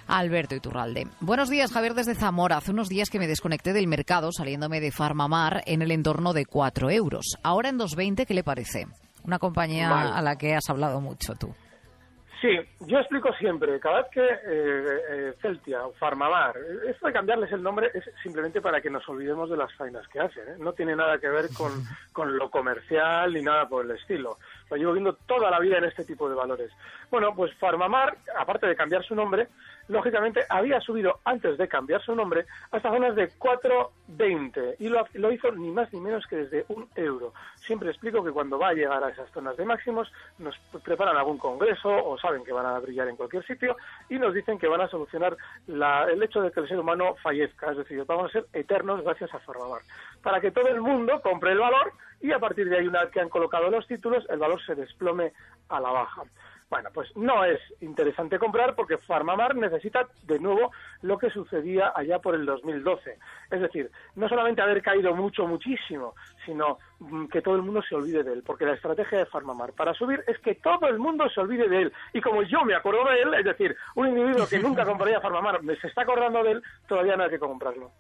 Alberto 0.08 0.56
Iturralde. 0.56 1.08
Buenos 1.20 1.50
días, 1.50 1.74
Javier 1.74 1.96
desde 1.96 2.16
Zamora. 2.16 2.56
Hace 2.56 2.72
unos 2.72 2.88
días 2.88 3.10
que 3.10 3.20
me 3.20 3.28
desconecté 3.28 3.74
del 3.74 3.88
mercado 3.88 4.32
saliéndome 4.32 4.80
de 4.80 4.94
Farmamar 4.94 5.64
en 5.66 5.82
el 5.82 5.92
entorno 5.92 6.32
de 6.32 6.46
4 6.46 6.92
euros. 6.92 7.36
Ahora 7.44 7.68
en 7.68 7.78
2.20, 7.78 8.26
¿qué 8.26 8.34
le 8.34 8.46
parece? 8.46 8.88
Una 9.30 9.38
compañía 9.38 10.18
a 10.18 10.24
la 10.24 10.40
que 10.40 10.56
has 10.56 10.72
hablado 10.72 11.00
mucho 11.02 11.36
tú. 11.36 11.54
Sí, 12.42 12.48
yo 12.88 12.98
explico 12.98 13.32
siempre, 13.34 13.80
cada 13.80 14.02
vez 14.02 14.12
que 14.12 14.26
eh, 14.26 15.02
eh, 15.12 15.34
Celtia 15.40 15.86
o 15.86 15.94
Farmamar, 15.94 16.56
esto 16.88 17.06
de 17.06 17.14
cambiarles 17.14 17.52
el 17.52 17.62
nombre 17.62 17.92
es 17.94 18.04
simplemente 18.24 18.60
para 18.60 18.82
que 18.82 18.90
nos 18.90 19.08
olvidemos 19.08 19.52
de 19.52 19.58
las 19.58 19.72
faenas 19.76 20.08
que 20.08 20.20
hacen, 20.20 20.44
¿eh? 20.48 20.56
no 20.58 20.74
tiene 20.74 20.96
nada 20.96 21.20
que 21.20 21.28
ver 21.28 21.46
con, 21.56 21.72
con 22.12 22.36
lo 22.36 22.50
comercial 22.50 23.34
ni 23.34 23.44
nada 23.44 23.70
por 23.70 23.86
el 23.86 23.92
estilo. 23.92 24.40
Lo 24.70 24.78
llevo 24.78 24.94
viendo 24.94 25.14
toda 25.14 25.50
la 25.50 25.60
vida 25.60 25.78
en 25.78 25.86
este 25.86 26.04
tipo 26.04 26.30
de 26.30 26.36
valores. 26.36 26.72
Bueno, 27.10 27.34
pues 27.36 27.54
Farmamar, 27.56 28.18
aparte 28.38 28.68
de 28.68 28.76
cambiar 28.76 29.04
su 29.04 29.16
nombre, 29.16 29.48
lógicamente 29.88 30.42
había 30.50 30.80
subido 30.80 31.20
antes 31.26 31.58
de 31.58 31.68
cambiar 31.68 32.02
su 32.02 32.16
nombre 32.16 32.46
hasta 32.72 32.90
zonas 32.90 33.16
de 33.16 33.30
4,20 33.32 34.76
y 34.80 34.88
lo, 34.88 35.06
lo, 35.14 35.32
hizo 35.32 35.52
ni 35.52 35.72
más 35.72 35.92
ni 35.92 36.00
menos 36.00 36.26
que 36.28 36.38
desde 36.38 36.66
un 36.70 36.88
euro. 36.96 37.34
Siempre 37.56 37.90
explico 37.90 38.24
que 38.24 38.32
cuando 38.32 38.60
va 38.60 38.70
a 38.70 38.74
llegar 38.74 39.04
a 39.04 39.10
esas 39.10 39.30
zonas 39.32 39.58
de 39.58 39.66
máximos 39.66 40.12
nos 40.38 40.56
preparan 40.84 41.18
algún 41.18 41.38
congreso 41.40 41.90
o 41.90 42.18
saben 42.18 42.44
que 42.44 42.54
van 42.54 42.68
a 42.68 42.80
brillar 42.80 43.08
en 43.08 43.16
cualquier 43.16 43.46
sitio 43.46 43.76
y 44.10 44.20
nos 44.20 44.34
dicen 44.34 44.60
que 44.60 44.68
van 44.68 44.82
a 44.82 44.88
solucionar 44.88 45.36
el 45.68 46.24
hecho 46.24 46.42
de 46.42 46.52
que 46.52 46.60
el 46.60 46.68
ser 46.68 46.80
humano 46.80 47.16
fallezca, 47.22 47.72
es 47.72 47.78
decir, 47.78 48.04
vamos 48.06 48.30
a 48.30 48.34
ser 48.34 48.46
eternos 48.54 49.04
gracias 49.04 49.34
a 49.34 49.40
Farmamar, 49.40 49.82
para 50.22 50.40
que 50.40 50.52
todo 50.52 50.68
el 50.68 50.82
mundo 50.82 51.20
compre 51.22 51.52
el 51.52 51.60
valor 51.60 51.94
y 52.22 52.32
a 52.32 52.40
partir 52.40 52.70
de 52.70 52.78
ahí, 52.78 52.88
una 52.88 53.04
vez 53.04 53.12
que 53.12 53.20
han 53.22 53.30
colocado 53.30 53.70
los 53.70 53.88
títulos, 53.88 54.26
el 54.30 54.40
valor 54.40 54.62
se 54.66 54.76
desplome 54.76 55.34
a 55.70 55.80
la 55.80 55.92
baja. 55.92 56.24
Bueno, 56.70 56.90
pues 56.94 57.10
no 57.16 57.44
es 57.46 57.60
interesante 57.82 58.38
comprar 58.38 58.76
porque 58.76 59.00
Farmamar 59.00 59.56
necesita 59.56 60.08
de 60.24 60.40
nuevo 60.40 60.72
lo 61.02 61.18
que 61.18 61.32
sucedía 61.32 61.92
allá 61.96 62.20
por 62.20 62.36
el 62.36 62.46
2012. 62.46 63.18
Es 63.50 63.62
decir, 63.62 63.90
no 64.16 64.30
solamente 64.30 64.62
haber 64.62 64.84
caído 64.84 65.16
mucho, 65.16 65.48
muchísimo, 65.48 66.14
sino 66.50 66.80
mm, 67.00 67.28
que 67.28 67.42
todo 67.42 67.56
el 67.56 67.62
mundo 67.62 67.82
se 67.88 67.96
olvide 67.96 68.24
de 68.24 68.34
él. 68.34 68.44
Porque 68.46 68.66
la 68.66 68.74
estrategia 68.74 69.20
de 69.20 69.26
Farmamar 69.28 69.74
para 69.74 69.94
subir 69.94 70.24
es 70.28 70.40
que 70.40 70.56
todo 70.56 70.88
el 70.88 70.98
mundo 70.98 71.30
se 71.30 71.40
olvide 71.40 71.70
de 71.70 71.84
él. 71.84 71.94
Y 72.14 72.22
como 72.22 72.42
yo 72.44 72.64
me 72.66 72.76
acuerdo 72.76 73.06
de 73.06 73.22
él, 73.22 73.34
es 73.36 73.46
decir, 73.46 73.76
un 73.96 74.08
individuo 74.08 74.48
que 74.48 74.60
nunca 74.60 74.86
compraría 74.86 75.22
Farmamar 75.22 75.62
se 75.80 75.88
está 75.88 76.02
acordando 76.02 76.44
de 76.44 76.54
él, 76.54 76.64
todavía 76.88 77.16
no 77.16 77.24
hay 77.24 77.30
que 77.30 77.40
comprarlo. 77.40 77.92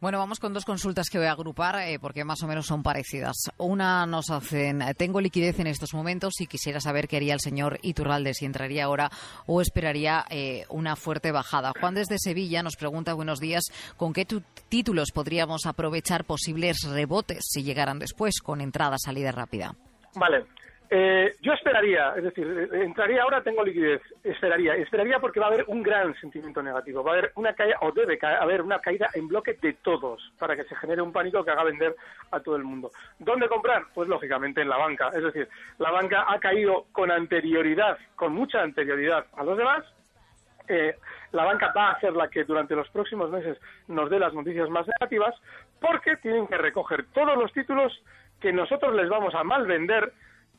Bueno, 0.00 0.18
vamos 0.18 0.38
con 0.38 0.52
dos 0.52 0.64
consultas 0.64 1.08
que 1.10 1.18
voy 1.18 1.26
a 1.26 1.32
agrupar 1.32 1.76
eh, 1.80 1.98
porque 1.98 2.24
más 2.24 2.42
o 2.42 2.46
menos 2.46 2.66
son 2.66 2.82
parecidas. 2.82 3.50
Una 3.56 4.06
nos 4.06 4.30
hacen, 4.30 4.82
tengo 4.96 5.20
liquidez 5.20 5.58
en 5.58 5.66
estos 5.66 5.94
momentos 5.94 6.40
y 6.40 6.46
quisiera 6.46 6.80
saber 6.80 7.08
qué 7.08 7.16
haría 7.16 7.34
el 7.34 7.40
señor 7.40 7.78
Iturralde, 7.82 8.34
si 8.34 8.44
entraría 8.44 8.84
ahora 8.84 9.10
o 9.46 9.60
esperaría 9.60 10.24
eh, 10.30 10.64
una 10.68 10.96
fuerte 10.96 11.32
bajada. 11.32 11.72
Juan 11.80 11.94
desde 11.94 12.18
Sevilla 12.18 12.62
nos 12.62 12.76
pregunta, 12.76 13.14
buenos 13.14 13.40
días, 13.40 13.64
¿con 13.96 14.12
qué 14.12 14.26
títulos 14.68 15.10
podríamos 15.12 15.66
aprovechar 15.66 16.24
posibles 16.24 16.82
rebotes 16.88 17.44
si 17.48 17.62
llegaran 17.78 18.00
después 18.00 18.40
con 18.40 18.60
entrada, 18.60 18.96
salida 18.98 19.30
rápida? 19.30 19.70
Vale, 20.16 20.46
eh, 20.90 21.32
yo 21.42 21.52
esperaría, 21.52 22.14
es 22.16 22.24
decir, 22.24 22.44
eh, 22.72 22.82
entraría 22.82 23.22
ahora, 23.22 23.40
tengo 23.40 23.62
liquidez, 23.62 24.02
esperaría, 24.24 24.74
esperaría 24.74 25.20
porque 25.20 25.38
va 25.38 25.46
a 25.46 25.50
haber 25.50 25.64
un 25.68 25.80
gran 25.80 26.12
sentimiento 26.18 26.60
negativo, 26.60 27.04
va 27.04 27.12
a 27.12 27.18
haber 27.18 27.32
una 27.36 27.52
caída, 27.52 27.76
o 27.82 27.92
debe 27.92 28.18
haber 28.22 28.62
una 28.62 28.80
caída 28.80 29.08
en 29.14 29.28
bloque 29.28 29.56
de 29.62 29.74
todos, 29.74 30.20
para 30.40 30.56
que 30.56 30.64
se 30.64 30.74
genere 30.74 31.02
un 31.02 31.12
pánico 31.12 31.44
que 31.44 31.52
haga 31.52 31.62
vender 31.62 31.94
a 32.32 32.40
todo 32.40 32.56
el 32.56 32.64
mundo. 32.64 32.90
¿Dónde 33.20 33.48
comprar? 33.48 33.84
Pues 33.94 34.08
lógicamente 34.08 34.62
en 34.62 34.70
la 34.70 34.78
banca, 34.78 35.10
es 35.14 35.22
decir, 35.22 35.48
la 35.78 35.92
banca 35.92 36.24
ha 36.26 36.40
caído 36.40 36.86
con 36.90 37.12
anterioridad, 37.12 37.96
con 38.16 38.32
mucha 38.32 38.60
anterioridad 38.62 39.26
a 39.36 39.44
los 39.44 39.56
demás, 39.56 39.84
eh, 40.68 40.96
la 41.32 41.44
banca 41.44 41.72
va 41.76 41.90
a 41.90 42.00
ser 42.00 42.12
la 42.12 42.28
que 42.28 42.44
durante 42.44 42.74
los 42.74 42.88
próximos 42.90 43.30
meses 43.30 43.58
nos 43.86 44.10
dé 44.10 44.18
las 44.18 44.34
noticias 44.34 44.68
más 44.68 44.86
negativas, 44.86 45.34
porque 45.80 46.16
tienen 46.16 46.46
que 46.46 46.58
recoger 46.58 47.06
todos 47.12 47.36
los 47.36 47.52
títulos 47.52 47.92
que 48.40 48.52
nosotros 48.52 48.94
les 48.94 49.08
vamos 49.08 49.34
a 49.34 49.44
mal 49.44 49.66
vender 49.66 50.12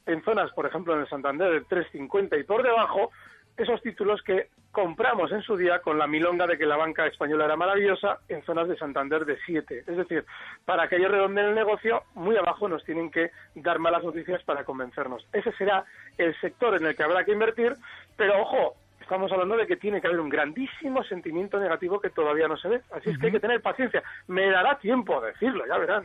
en 0.05 0.23
zonas, 0.23 0.51
por 0.51 0.65
ejemplo, 0.65 0.93
en 0.93 1.01
el 1.01 1.09
Santander 1.09 1.51
de 1.51 1.65
3,50 1.65 2.39
y 2.39 2.43
por 2.43 2.63
debajo, 2.63 3.11
esos 3.57 3.81
títulos 3.81 4.21
que 4.23 4.47
compramos 4.71 5.31
en 5.31 5.41
su 5.41 5.57
día 5.57 5.79
con 5.79 5.97
la 5.97 6.07
milonga 6.07 6.47
de 6.47 6.57
que 6.57 6.65
la 6.65 6.77
banca 6.77 7.05
española 7.07 7.45
era 7.45 7.55
maravillosa 7.55 8.19
en 8.29 8.41
zonas 8.43 8.67
de 8.67 8.77
Santander 8.77 9.25
de 9.25 9.37
7. 9.45 9.83
Es 9.85 9.97
decir, 9.97 10.25
para 10.65 10.87
que 10.87 10.95
ellos 10.95 11.11
redondeen 11.11 11.47
el 11.47 11.55
negocio, 11.55 12.03
muy 12.13 12.37
abajo 12.37 12.69
nos 12.69 12.83
tienen 12.85 13.11
que 13.11 13.31
dar 13.55 13.79
malas 13.79 14.03
noticias 14.03 14.41
para 14.43 14.63
convencernos. 14.63 15.27
Ese 15.33 15.51
será 15.53 15.83
el 16.17 16.39
sector 16.39 16.75
en 16.75 16.85
el 16.85 16.95
que 16.95 17.03
habrá 17.03 17.25
que 17.25 17.33
invertir, 17.33 17.73
pero 18.15 18.41
ojo, 18.41 18.75
estamos 19.09 19.31
hablando 19.31 19.57
de 19.57 19.65
que 19.65 19.75
tiene 19.75 19.99
que 19.99 20.05
haber 20.05 20.19
un 20.19 20.29
grandísimo 20.29 21.03
sentimiento 21.03 21.59
negativo 21.59 21.99
que 21.99 22.11
todavía 22.11 22.47
no 22.47 22.55
se 22.57 22.67
ve. 22.69 22.81
Así 22.91 23.09
es 23.09 23.17
que 23.17 23.25
hay 23.25 23.31
que 23.31 23.39
tener 23.39 23.59
paciencia. 23.59 24.03
Me 24.27 24.51
dará 24.51 24.77
tiempo 24.77 25.17
a 25.17 25.25
decirlo, 25.25 25.65
ya 25.67 25.79
verán. 25.79 26.03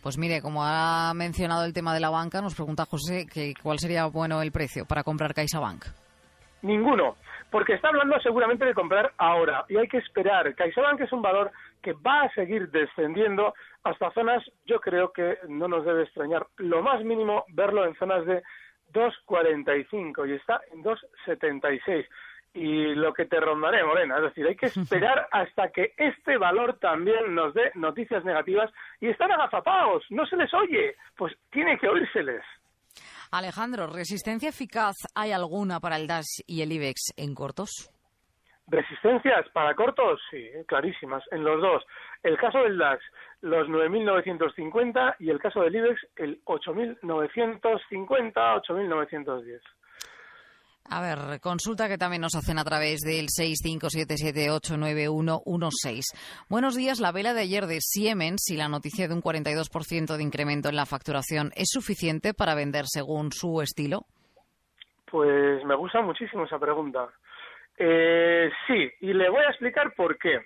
Pues 0.00 0.16
mire, 0.18 0.40
como 0.40 0.62
ha 0.64 1.12
mencionado 1.14 1.64
el 1.64 1.72
tema 1.72 1.92
de 1.92 1.98
la 1.98 2.10
banca, 2.10 2.40
nos 2.40 2.54
pregunta 2.54 2.84
José 2.84 3.26
que 3.26 3.54
cuál 3.60 3.80
sería 3.80 4.06
bueno 4.06 4.40
el 4.40 4.52
precio 4.52 4.84
para 4.86 5.02
comprar 5.02 5.34
CaixaBank. 5.34 5.84
Ninguno, 6.62 7.16
porque 7.50 7.74
está 7.74 7.88
hablando 7.88 8.20
seguramente 8.20 8.64
de 8.64 8.74
comprar 8.74 9.12
ahora 9.18 9.64
y 9.68 9.76
hay 9.76 9.88
que 9.88 9.98
esperar. 9.98 10.54
CaixaBank 10.54 11.00
es 11.00 11.12
un 11.12 11.22
valor 11.22 11.50
que 11.82 11.92
va 11.94 12.22
a 12.22 12.32
seguir 12.34 12.70
descendiendo 12.70 13.52
hasta 13.82 14.12
zonas, 14.12 14.44
yo 14.64 14.78
creo 14.78 15.12
que 15.12 15.38
no 15.48 15.66
nos 15.66 15.84
debe 15.84 16.04
extrañar, 16.04 16.46
lo 16.58 16.82
más 16.82 17.02
mínimo 17.02 17.44
verlo 17.48 17.84
en 17.84 17.96
zonas 17.96 18.24
de 18.26 18.44
2,45 18.92 20.28
y 20.28 20.32
está 20.34 20.60
en 20.72 20.82
2,76 20.84 22.06
y 22.58 22.94
lo 22.94 23.12
que 23.14 23.26
te 23.26 23.38
rondaré, 23.38 23.84
Morena. 23.84 24.16
Es 24.16 24.22
decir, 24.24 24.46
hay 24.46 24.56
que 24.56 24.66
esperar 24.80 25.28
hasta 25.30 25.70
que 25.70 25.94
este 25.96 26.36
valor 26.36 26.78
también 26.78 27.34
nos 27.34 27.54
dé 27.54 27.70
noticias 27.74 28.24
negativas 28.24 28.70
y 29.00 29.08
están 29.08 29.30
agazapados, 29.32 30.04
no 30.10 30.26
se 30.26 30.36
les 30.36 30.52
oye, 30.54 30.96
pues 31.16 31.34
tiene 31.50 31.78
que 31.78 31.88
oírseles. 31.88 32.42
Alejandro, 33.30 33.86
¿resistencia 33.86 34.48
eficaz 34.48 34.96
hay 35.14 35.32
alguna 35.32 35.80
para 35.80 35.96
el 35.96 36.06
DAS 36.06 36.42
y 36.46 36.62
el 36.62 36.72
IBEX 36.72 37.12
en 37.16 37.34
cortos? 37.34 37.90
Resistencias 38.66 39.48
para 39.50 39.74
cortos, 39.74 40.20
sí, 40.30 40.46
clarísimas, 40.66 41.22
en 41.30 41.44
los 41.44 41.60
dos. 41.60 41.84
El 42.22 42.36
caso 42.36 42.58
del 42.62 42.76
DAX, 42.76 43.02
los 43.40 43.68
9.950 43.68 45.16
y 45.20 45.30
el 45.30 45.38
caso 45.38 45.60
del 45.62 45.76
IBEX, 45.76 46.00
el 46.16 46.44
8.950, 46.44 48.32
8.910. 48.34 49.60
A 50.90 51.02
ver, 51.02 51.38
consulta 51.40 51.86
que 51.86 51.98
también 51.98 52.22
nos 52.22 52.34
hacen 52.34 52.58
a 52.58 52.64
través 52.64 53.00
del 53.00 53.26
657789116. 53.26 56.00
Buenos 56.48 56.76
días, 56.76 56.98
la 56.98 57.12
vela 57.12 57.34
de 57.34 57.42
ayer 57.42 57.66
de 57.66 57.80
Siemens 57.80 58.50
y 58.50 58.56
la 58.56 58.68
noticia 58.68 59.06
de 59.06 59.12
un 59.12 59.20
42% 59.20 60.16
de 60.16 60.22
incremento 60.22 60.70
en 60.70 60.76
la 60.76 60.86
facturación, 60.86 61.50
¿es 61.56 61.68
suficiente 61.70 62.32
para 62.32 62.54
vender 62.54 62.86
según 62.86 63.32
su 63.32 63.60
estilo? 63.60 64.06
Pues 65.10 65.62
me 65.64 65.74
gusta 65.74 66.00
muchísimo 66.00 66.44
esa 66.44 66.58
pregunta. 66.58 67.10
Eh, 67.76 68.50
sí, 68.66 68.90
y 69.00 69.12
le 69.12 69.28
voy 69.28 69.44
a 69.44 69.50
explicar 69.50 69.92
por 69.94 70.16
qué. 70.16 70.40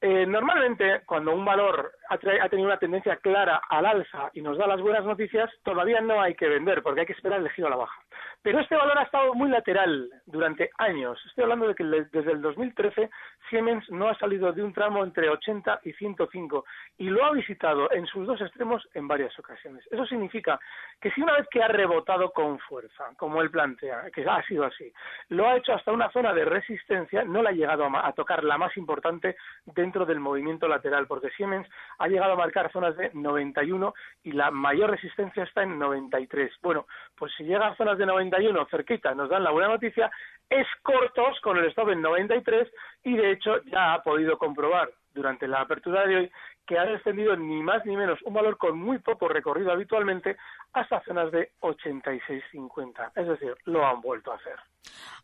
Eh, 0.00 0.24
normalmente, 0.26 1.00
cuando 1.04 1.32
un 1.32 1.44
valor 1.44 1.90
ha, 2.08 2.18
tenido 2.48 2.68
una 2.68 2.78
tendencia 2.78 3.16
clara 3.16 3.60
al 3.68 3.86
alza 3.86 4.30
y 4.34 4.42
nos 4.42 4.56
da 4.58 4.68
las 4.68 4.80
buenas 4.80 5.04
noticias, 5.04 5.50
todavía 5.64 6.00
no 6.00 6.20
hay 6.20 6.36
que 6.36 6.46
vender 6.48 6.80
porque 6.82 7.00
hay 7.00 7.06
que 7.06 7.12
esperar 7.12 7.40
el 7.40 7.50
giro 7.50 7.66
a 7.66 7.70
la 7.70 7.76
baja. 7.76 8.01
Pero 8.42 8.58
este 8.58 8.74
valor 8.74 8.98
ha 8.98 9.04
estado 9.04 9.34
muy 9.34 9.48
lateral 9.48 10.10
durante 10.26 10.70
años. 10.78 11.16
Estoy 11.26 11.44
hablando 11.44 11.68
de 11.68 11.76
que 11.76 11.84
desde 11.84 12.32
el 12.32 12.42
2013 12.42 13.08
Siemens 13.48 13.88
no 13.90 14.08
ha 14.08 14.18
salido 14.18 14.52
de 14.52 14.64
un 14.64 14.72
tramo 14.72 15.04
entre 15.04 15.28
80 15.28 15.80
y 15.84 15.92
105 15.92 16.64
y 16.98 17.04
lo 17.04 17.24
ha 17.24 17.30
visitado 17.30 17.90
en 17.92 18.04
sus 18.06 18.26
dos 18.26 18.40
extremos 18.40 18.82
en 18.94 19.06
varias 19.06 19.38
ocasiones. 19.38 19.86
Eso 19.92 20.04
significa 20.06 20.58
que 21.00 21.12
si 21.12 21.22
una 21.22 21.34
vez 21.34 21.46
que 21.50 21.62
ha 21.62 21.68
rebotado 21.68 22.32
con 22.32 22.58
fuerza, 22.58 23.10
como 23.16 23.40
él 23.42 23.50
plantea, 23.50 24.10
que 24.12 24.24
ha 24.28 24.42
sido 24.44 24.64
así, 24.64 24.92
lo 25.28 25.48
ha 25.48 25.56
hecho 25.56 25.74
hasta 25.74 25.92
una 25.92 26.10
zona 26.10 26.32
de 26.32 26.44
resistencia, 26.44 27.22
no 27.22 27.42
la 27.42 27.50
ha 27.50 27.52
llegado 27.52 27.84
a, 27.84 28.12
tocar 28.12 28.42
la 28.42 28.58
más 28.58 28.76
importante 28.76 29.36
dentro 29.66 30.04
del 30.04 30.18
movimiento 30.18 30.66
lateral, 30.66 31.06
porque 31.06 31.30
Siemens 31.30 31.68
ha 31.98 32.08
llegado 32.08 32.32
a 32.32 32.36
marcar 32.36 32.72
zonas 32.72 32.96
de 32.96 33.10
91 33.14 33.94
y 34.24 34.32
la 34.32 34.50
mayor 34.50 34.90
resistencia 34.90 35.44
está 35.44 35.62
en 35.62 35.78
93. 35.78 36.52
Bueno, 36.60 36.86
pues 37.16 37.32
si 37.36 37.44
llega 37.44 37.68
a 37.68 37.76
zonas 37.76 37.98
de 37.98 38.06
91 38.06 38.31
91 38.32 38.66
cerquita 38.70 39.14
nos 39.14 39.28
dan 39.28 39.44
la 39.44 39.50
buena 39.50 39.68
noticia, 39.68 40.10
es 40.48 40.66
cortos 40.82 41.38
con 41.42 41.58
el 41.58 41.66
stop 41.66 41.90
en 41.90 42.02
93 42.02 42.68
y 43.04 43.16
de 43.16 43.32
hecho 43.32 43.62
ya 43.64 43.94
ha 43.94 44.02
podido 44.02 44.38
comprobar 44.38 44.90
durante 45.12 45.46
la 45.46 45.60
apertura 45.60 46.06
de 46.06 46.16
hoy 46.16 46.30
que 46.66 46.78
ha 46.78 46.84
descendido 46.84 47.36
ni 47.36 47.62
más 47.62 47.84
ni 47.84 47.96
menos 47.96 48.18
un 48.22 48.32
valor 48.32 48.56
con 48.56 48.78
muy 48.78 48.98
poco 48.98 49.28
recorrido 49.28 49.72
habitualmente 49.72 50.36
hasta 50.72 51.02
zonas 51.02 51.30
de 51.32 51.50
86.50. 51.60 53.12
Es 53.16 53.26
decir, 53.26 53.54
lo 53.64 53.84
han 53.84 54.00
vuelto 54.00 54.32
a 54.32 54.36
hacer. 54.36 54.54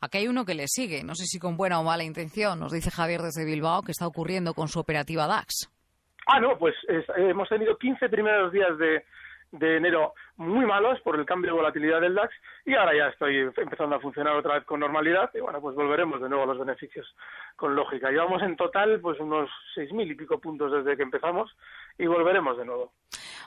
Aquí 0.00 0.19
hay 0.19 0.29
uno 0.29 0.45
que 0.45 0.55
le 0.55 0.67
sigue, 0.67 1.03
no 1.05 1.15
sé 1.15 1.25
si 1.25 1.38
con 1.38 1.57
buena 1.57 1.81
o 1.81 1.85
mala 1.85 2.05
intención, 2.05 2.59
nos 2.61 2.73
dice 2.73 2.91
Javier 2.91 3.21
desde 3.23 3.47
Bilbao, 3.47 3.83
que 3.83 3.93
está 3.93 4.07
ocurriendo 4.07 4.53
con 4.53 4.69
su 4.69 4.81
operativa 4.81 5.27
DAX. 5.27 5.71
Ah, 6.27 6.41
no, 6.41 6.59
pues 6.59 6.75
hemos 7.17 7.49
tenido 7.49 7.79
15 7.79 8.09
primeros 8.11 8.53
días 8.53 8.77
de, 8.77 9.05
de 9.52 9.76
enero 9.76 10.14
muy 10.37 10.67
malos 10.67 11.00
por 11.00 11.19
el 11.19 11.25
cambio 11.25 11.52
de 11.52 11.57
volatilidad 11.57 12.00
del 12.00 12.14
DAX 12.14 12.35
y 12.67 12.75
ahora 12.75 12.97
ya 12.97 13.07
estoy 13.09 13.50
empezando 13.57 13.97
a 13.97 14.00
funcionar 14.00 14.37
otra 14.37 14.55
vez 14.55 14.64
con 14.64 14.81
normalidad 14.81 15.31
y 15.35 15.40
bueno, 15.40 15.61
pues 15.61 15.75
volveremos 15.75 16.21
de 16.21 16.28
nuevo 16.28 16.45
a 16.45 16.47
los 16.47 16.59
beneficios 16.59 17.07
con 17.57 17.75
lógica. 17.75 18.11
Llevamos 18.11 18.43
en 18.43 18.57
total 18.57 19.00
pues 19.00 19.19
unos 19.21 19.50
seis 19.75 19.93
mil 19.93 20.11
y 20.11 20.14
pico 20.14 20.38
puntos 20.38 20.73
desde 20.73 20.97
que 20.97 21.02
empezamos 21.02 21.50
y 21.99 22.07
volveremos 22.07 22.57
de 22.59 22.64
nuevo. 22.64 22.93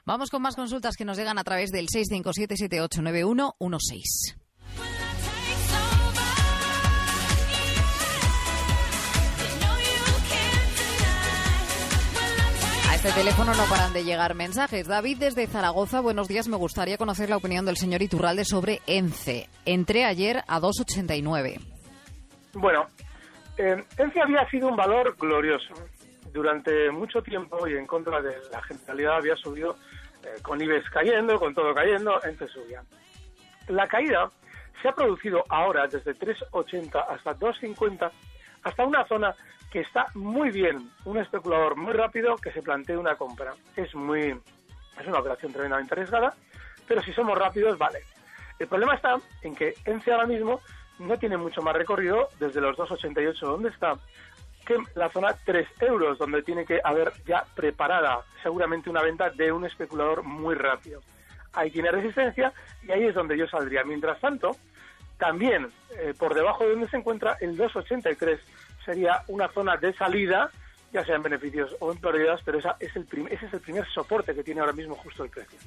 Vamos 0.05 0.31
con 0.31 0.41
más 0.41 0.55
consultas 0.55 0.95
que 0.97 1.05
nos 1.05 1.17
llegan 1.17 1.37
a 1.37 1.43
través 1.43 1.71
del 1.71 1.87
657789116. 1.87 4.40
Teléfono 13.15 13.53
no 13.53 13.65
paran 13.69 13.93
de 13.93 14.03
llegar 14.03 14.35
mensajes. 14.35 14.87
David 14.87 15.17
desde 15.17 15.47
Zaragoza, 15.47 15.99
buenos 15.99 16.27
días. 16.27 16.47
Me 16.47 16.55
gustaría 16.55 16.97
conocer 16.97 17.29
la 17.29 17.37
opinión 17.37 17.65
del 17.65 17.75
señor 17.75 18.01
Iturralde 18.01 18.45
sobre 18.45 18.79
ENCE. 18.87 19.49
Entré 19.65 20.05
ayer 20.05 20.43
a 20.47 20.59
2,89. 20.59 21.59
Bueno, 22.53 22.87
eh, 23.57 23.83
ENCE 23.97 24.21
había 24.21 24.49
sido 24.49 24.69
un 24.69 24.75
valor 24.75 25.15
glorioso. 25.19 25.73
Durante 26.31 26.89
mucho 26.91 27.21
tiempo 27.21 27.67
y 27.67 27.75
en 27.75 27.85
contra 27.85 28.21
de 28.21 28.33
la 28.51 28.61
generalidad 28.63 29.17
había 29.17 29.35
subido 29.35 29.75
eh, 30.23 30.41
con 30.41 30.61
IBEX 30.61 30.89
cayendo, 30.89 31.37
con 31.37 31.53
todo 31.53 31.73
cayendo, 31.73 32.23
ENCE 32.23 32.47
subía. 32.47 32.81
La 33.67 33.87
caída 33.87 34.29
se 34.81 34.87
ha 34.87 34.93
producido 34.93 35.43
ahora 35.49 35.87
desde 35.87 36.15
3,80 36.15 37.05
hasta 37.09 37.37
2,50 37.37 38.09
hasta 38.63 38.85
una 38.85 39.05
zona 39.07 39.35
que 39.71 39.79
está 39.79 40.07
muy 40.13 40.51
bien 40.51 40.91
un 41.05 41.17
especulador 41.17 41.77
muy 41.77 41.93
rápido 41.93 42.35
que 42.35 42.51
se 42.51 42.61
plantee 42.61 42.97
una 42.97 43.15
compra. 43.15 43.53
Es 43.75 43.95
muy 43.95 44.37
es 44.99 45.07
una 45.07 45.19
operación 45.19 45.53
tremendamente 45.53 45.93
arriesgada, 45.93 46.35
pero 46.87 47.01
si 47.01 47.13
somos 47.13 47.37
rápidos, 47.37 47.77
vale. 47.77 47.99
El 48.59 48.67
problema 48.67 48.95
está 48.95 49.15
en 49.41 49.55
que 49.55 49.73
ENCE 49.85 50.11
ahora 50.11 50.27
mismo 50.27 50.61
no 50.99 51.17
tiene 51.17 51.37
mucho 51.37 51.61
más 51.61 51.73
recorrido 51.73 52.27
desde 52.39 52.61
los 52.61 52.77
2,88 52.77 53.39
donde 53.39 53.69
está 53.69 53.95
que 54.65 54.77
la 54.93 55.09
zona 55.09 55.35
3 55.45 55.67
euros, 55.81 56.19
donde 56.19 56.43
tiene 56.43 56.65
que 56.65 56.79
haber 56.83 57.13
ya 57.25 57.45
preparada 57.55 58.19
seguramente 58.43 58.89
una 58.89 59.01
venta 59.01 59.29
de 59.31 59.51
un 59.51 59.65
especulador 59.65 60.21
muy 60.21 60.53
rápido. 60.53 61.01
Ahí 61.53 61.71
tiene 61.71 61.91
resistencia 61.91 62.53
y 62.83 62.91
ahí 62.91 63.05
es 63.05 63.15
donde 63.15 63.37
yo 63.37 63.47
saldría. 63.47 63.83
Mientras 63.83 64.19
tanto, 64.19 64.55
también 65.17 65.71
eh, 65.97 66.13
por 66.17 66.35
debajo 66.35 66.63
de 66.63 66.71
donde 66.71 66.89
se 66.89 66.97
encuentra 66.97 67.37
el 67.41 67.57
2,83 67.57 68.39
sería 68.85 69.23
una 69.27 69.47
zona 69.49 69.77
de 69.77 69.93
salida, 69.93 70.49
ya 70.91 71.05
sea 71.05 71.15
en 71.15 71.23
beneficios 71.23 71.75
o 71.79 71.91
en 71.91 71.97
pérdidas, 71.99 72.41
pero 72.43 72.59
esa 72.59 72.75
es 72.79 72.95
el 72.95 73.07
ese 73.29 73.45
es 73.45 73.53
el 73.53 73.61
primer 73.61 73.87
soporte 73.87 74.33
que 74.33 74.43
tiene 74.43 74.61
ahora 74.61 74.73
mismo 74.73 74.95
justo 74.95 75.23
el 75.23 75.29
precio. 75.29 75.57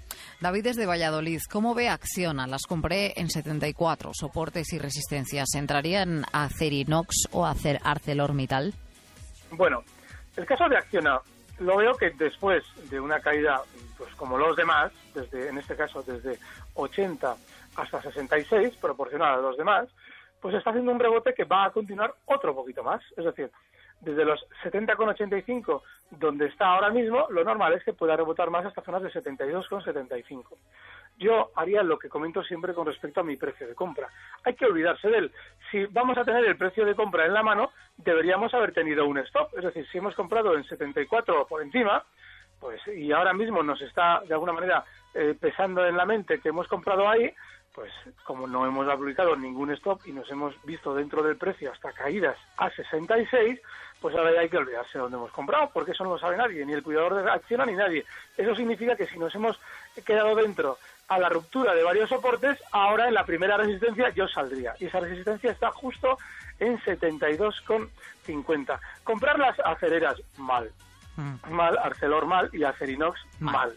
David 0.40 0.64
desde 0.64 0.86
Valladolid, 0.86 1.40
¿cómo 1.50 1.74
ve 1.74 1.88
Acciona? 1.88 2.46
Las 2.46 2.66
compré 2.66 3.14
en 3.16 3.30
74, 3.30 4.10
soportes 4.12 4.72
y 4.72 4.78
resistencias. 4.78 5.54
¿Entrarían 5.54 6.24
a 6.32 6.44
Acerinox 6.44 7.28
o 7.32 7.46
a 7.46 7.54
ArcelorMittal? 7.82 8.74
Bueno, 9.52 9.82
el 10.36 10.46
caso 10.46 10.68
de 10.68 10.76
Acciona, 10.76 11.20
lo 11.60 11.76
veo 11.76 11.94
que 11.94 12.10
después 12.10 12.64
de 12.90 13.00
una 13.00 13.20
caída, 13.20 13.62
pues 13.96 14.14
como 14.16 14.36
los 14.36 14.56
demás, 14.56 14.92
desde 15.14 15.48
en 15.48 15.58
este 15.58 15.76
caso 15.76 16.02
desde 16.02 16.38
80 16.74 17.36
hasta 17.76 18.02
66, 18.02 18.76
proporcional 18.76 19.38
a 19.38 19.42
los 19.42 19.56
demás, 19.56 19.88
pues 20.44 20.56
está 20.56 20.68
haciendo 20.68 20.92
un 20.92 21.00
rebote 21.00 21.32
que 21.32 21.44
va 21.44 21.64
a 21.64 21.70
continuar 21.70 22.16
otro 22.26 22.54
poquito 22.54 22.82
más. 22.82 23.02
Es 23.16 23.24
decir, 23.24 23.50
desde 24.02 24.26
los 24.26 24.46
70,85, 24.62 25.80
donde 26.10 26.48
está 26.48 26.66
ahora 26.66 26.90
mismo, 26.90 27.26
lo 27.30 27.42
normal 27.44 27.72
es 27.72 27.82
que 27.82 27.94
pueda 27.94 28.14
rebotar 28.14 28.50
más 28.50 28.66
hasta 28.66 28.82
zonas 28.82 29.02
de 29.02 29.10
72,75. 29.10 30.44
Yo 31.16 31.50
haría 31.56 31.82
lo 31.82 31.98
que 31.98 32.10
comento 32.10 32.44
siempre 32.44 32.74
con 32.74 32.84
respecto 32.84 33.20
a 33.20 33.24
mi 33.24 33.38
precio 33.38 33.66
de 33.66 33.74
compra. 33.74 34.10
Hay 34.44 34.54
que 34.54 34.66
olvidarse 34.66 35.08
de 35.08 35.16
él. 35.16 35.32
Si 35.70 35.86
vamos 35.86 36.18
a 36.18 36.26
tener 36.26 36.44
el 36.44 36.58
precio 36.58 36.84
de 36.84 36.94
compra 36.94 37.24
en 37.24 37.32
la 37.32 37.42
mano, 37.42 37.70
deberíamos 37.96 38.52
haber 38.52 38.74
tenido 38.74 39.06
un 39.06 39.16
stop. 39.20 39.48
Es 39.56 39.64
decir, 39.64 39.86
si 39.90 39.96
hemos 39.96 40.14
comprado 40.14 40.54
en 40.58 40.64
74 40.64 41.40
o 41.40 41.46
por 41.46 41.62
encima, 41.62 42.04
pues 42.60 42.80
y 42.88 43.12
ahora 43.12 43.32
mismo 43.32 43.62
nos 43.62 43.80
está 43.82 44.20
de 44.26 44.34
alguna 44.34 44.52
manera 44.52 44.84
eh, 45.14 45.34
pesando 45.38 45.86
en 45.86 45.96
la 45.96 46.06
mente 46.06 46.40
que 46.40 46.48
hemos 46.48 46.68
comprado 46.68 47.08
ahí, 47.08 47.32
pues 47.74 47.92
como 48.24 48.46
no 48.46 48.66
hemos 48.66 48.88
aplicado 48.88 49.36
ningún 49.36 49.72
stop 49.72 50.00
y 50.06 50.12
nos 50.12 50.30
hemos 50.30 50.54
visto 50.64 50.94
dentro 50.94 51.22
del 51.22 51.36
precio 51.36 51.72
hasta 51.72 51.92
caídas 51.92 52.36
a 52.56 52.70
66, 52.70 53.60
pues 54.00 54.14
ahora 54.14 54.32
ya 54.32 54.40
hay 54.40 54.48
que 54.48 54.58
olvidarse 54.58 54.92
de 54.94 55.00
dónde 55.00 55.16
hemos 55.16 55.32
comprado, 55.32 55.70
porque 55.72 55.92
eso 55.92 56.04
no 56.04 56.10
lo 56.10 56.18
sabe 56.18 56.36
nadie, 56.36 56.64
ni 56.64 56.72
el 56.72 56.82
cuidador 56.82 57.22
de 57.22 57.30
acción 57.30 57.66
ni 57.66 57.74
nadie. 57.74 58.04
Eso 58.36 58.54
significa 58.54 58.96
que 58.96 59.06
si 59.06 59.18
nos 59.18 59.34
hemos 59.34 59.58
quedado 60.04 60.36
dentro 60.36 60.78
a 61.08 61.18
la 61.18 61.28
ruptura 61.28 61.74
de 61.74 61.82
varios 61.82 62.08
soportes, 62.08 62.62
ahora 62.70 63.08
en 63.08 63.14
la 63.14 63.24
primera 63.24 63.56
resistencia 63.56 64.10
yo 64.10 64.28
saldría. 64.28 64.74
Y 64.78 64.86
esa 64.86 65.00
resistencia 65.00 65.50
está 65.50 65.70
justo 65.70 66.18
en 66.60 66.78
72,50. 66.78 68.78
Comprar 69.02 69.38
las 69.38 69.58
acereras, 69.60 70.20
mal. 70.36 70.70
Mm. 71.16 71.50
Mal, 71.50 71.78
Arcelor 71.78 72.26
mal 72.26 72.50
y 72.52 72.64
Acerinox 72.64 73.20
mal. 73.40 73.72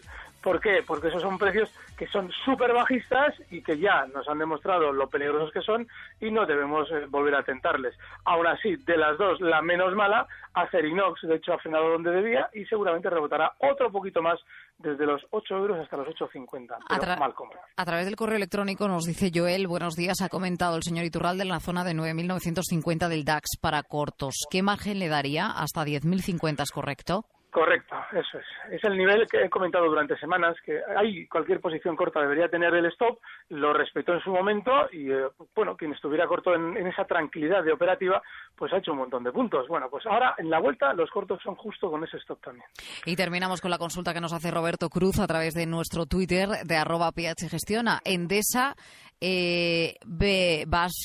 ¿Por 0.48 0.62
qué? 0.62 0.82
Porque 0.86 1.08
esos 1.08 1.20
son 1.20 1.36
precios 1.36 1.70
que 1.98 2.06
son 2.06 2.30
súper 2.46 2.72
bajistas 2.72 3.34
y 3.50 3.60
que 3.60 3.78
ya 3.78 4.06
nos 4.06 4.26
han 4.28 4.38
demostrado 4.38 4.94
lo 4.94 5.06
peligrosos 5.10 5.52
que 5.52 5.60
son 5.60 5.86
y 6.22 6.30
no 6.30 6.46
debemos 6.46 6.90
eh, 6.90 7.04
volver 7.06 7.34
a 7.34 7.42
tentarles. 7.42 7.94
Ahora 8.24 8.56
sí, 8.62 8.76
de 8.76 8.96
las 8.96 9.18
dos, 9.18 9.42
la 9.42 9.60
menos 9.60 9.94
mala, 9.94 10.26
Acerinox, 10.54 11.20
de 11.20 11.34
hecho, 11.36 11.52
ha 11.52 11.58
frenado 11.58 11.90
donde 11.90 12.12
debía 12.12 12.48
y 12.54 12.64
seguramente 12.64 13.10
rebotará 13.10 13.52
otro 13.58 13.92
poquito 13.92 14.22
más 14.22 14.40
desde 14.78 15.04
los 15.04 15.20
8 15.32 15.54
euros 15.54 15.80
hasta 15.80 15.98
los 15.98 16.08
8,50. 16.08 16.78
Pero 16.88 17.16
mal 17.18 17.34
comprar. 17.34 17.64
A 17.76 17.84
través 17.84 18.06
del 18.06 18.16
correo 18.16 18.36
electrónico 18.36 18.88
nos 18.88 19.04
dice 19.04 19.30
Joel, 19.34 19.66
buenos 19.66 19.96
días, 19.96 20.22
ha 20.22 20.30
comentado 20.30 20.76
el 20.76 20.82
señor 20.82 21.04
Iturralde 21.04 21.42
en 21.42 21.50
la 21.50 21.60
zona 21.60 21.84
de 21.84 21.92
9.950 21.92 23.08
del 23.08 23.26
DAX 23.26 23.58
para 23.60 23.82
cortos. 23.82 24.46
¿Qué 24.50 24.62
margen 24.62 24.98
le 24.98 25.08
daría? 25.08 25.50
¿Hasta 25.50 25.84
10.050 25.84 26.62
es 26.62 26.70
correcto? 26.70 27.26
Correcto, 27.50 27.96
eso 28.12 28.38
es. 28.38 28.74
Es 28.74 28.84
el 28.84 28.96
nivel 28.96 29.26
que 29.26 29.42
he 29.42 29.48
comentado 29.48 29.86
durante 29.86 30.18
semanas, 30.18 30.54
que 30.64 30.80
hay 30.96 31.26
cualquier 31.28 31.60
posición 31.60 31.96
corta 31.96 32.20
debería 32.20 32.48
tener 32.48 32.74
el 32.74 32.86
stop, 32.86 33.18
lo 33.48 33.72
respetó 33.72 34.12
en 34.12 34.20
su 34.20 34.30
momento 34.30 34.70
y, 34.92 35.10
eh, 35.10 35.28
bueno, 35.54 35.74
quien 35.74 35.92
estuviera 35.94 36.26
corto 36.26 36.54
en, 36.54 36.76
esa 36.86 37.06
tranquilidad 37.06 37.64
de 37.64 37.72
operativa, 37.72 38.22
pues 38.54 38.72
ha 38.72 38.78
hecho 38.78 38.92
un 38.92 38.98
montón 38.98 39.24
de 39.24 39.32
puntos. 39.32 39.66
Bueno, 39.66 39.88
pues 39.90 40.04
ahora 40.04 40.34
en 40.36 40.50
la 40.50 40.58
vuelta 40.58 40.92
los 40.92 41.10
cortos 41.10 41.40
son 41.42 41.54
justo 41.54 41.90
con 41.90 42.04
ese 42.04 42.18
stop 42.18 42.40
también. 42.42 42.66
Y 43.06 43.16
terminamos 43.16 43.62
con 43.62 43.70
la 43.70 43.78
consulta 43.78 44.12
que 44.12 44.20
nos 44.20 44.34
hace 44.34 44.50
Roberto 44.50 44.90
Cruz 44.90 45.18
a 45.18 45.26
través 45.26 45.54
de 45.54 45.64
nuestro 45.64 46.04
Twitter 46.04 46.48
de 46.64 46.76
arroba 46.76 47.12
phgestiona. 47.12 48.00
Endesa, 48.04 48.76
eh, 49.20 49.96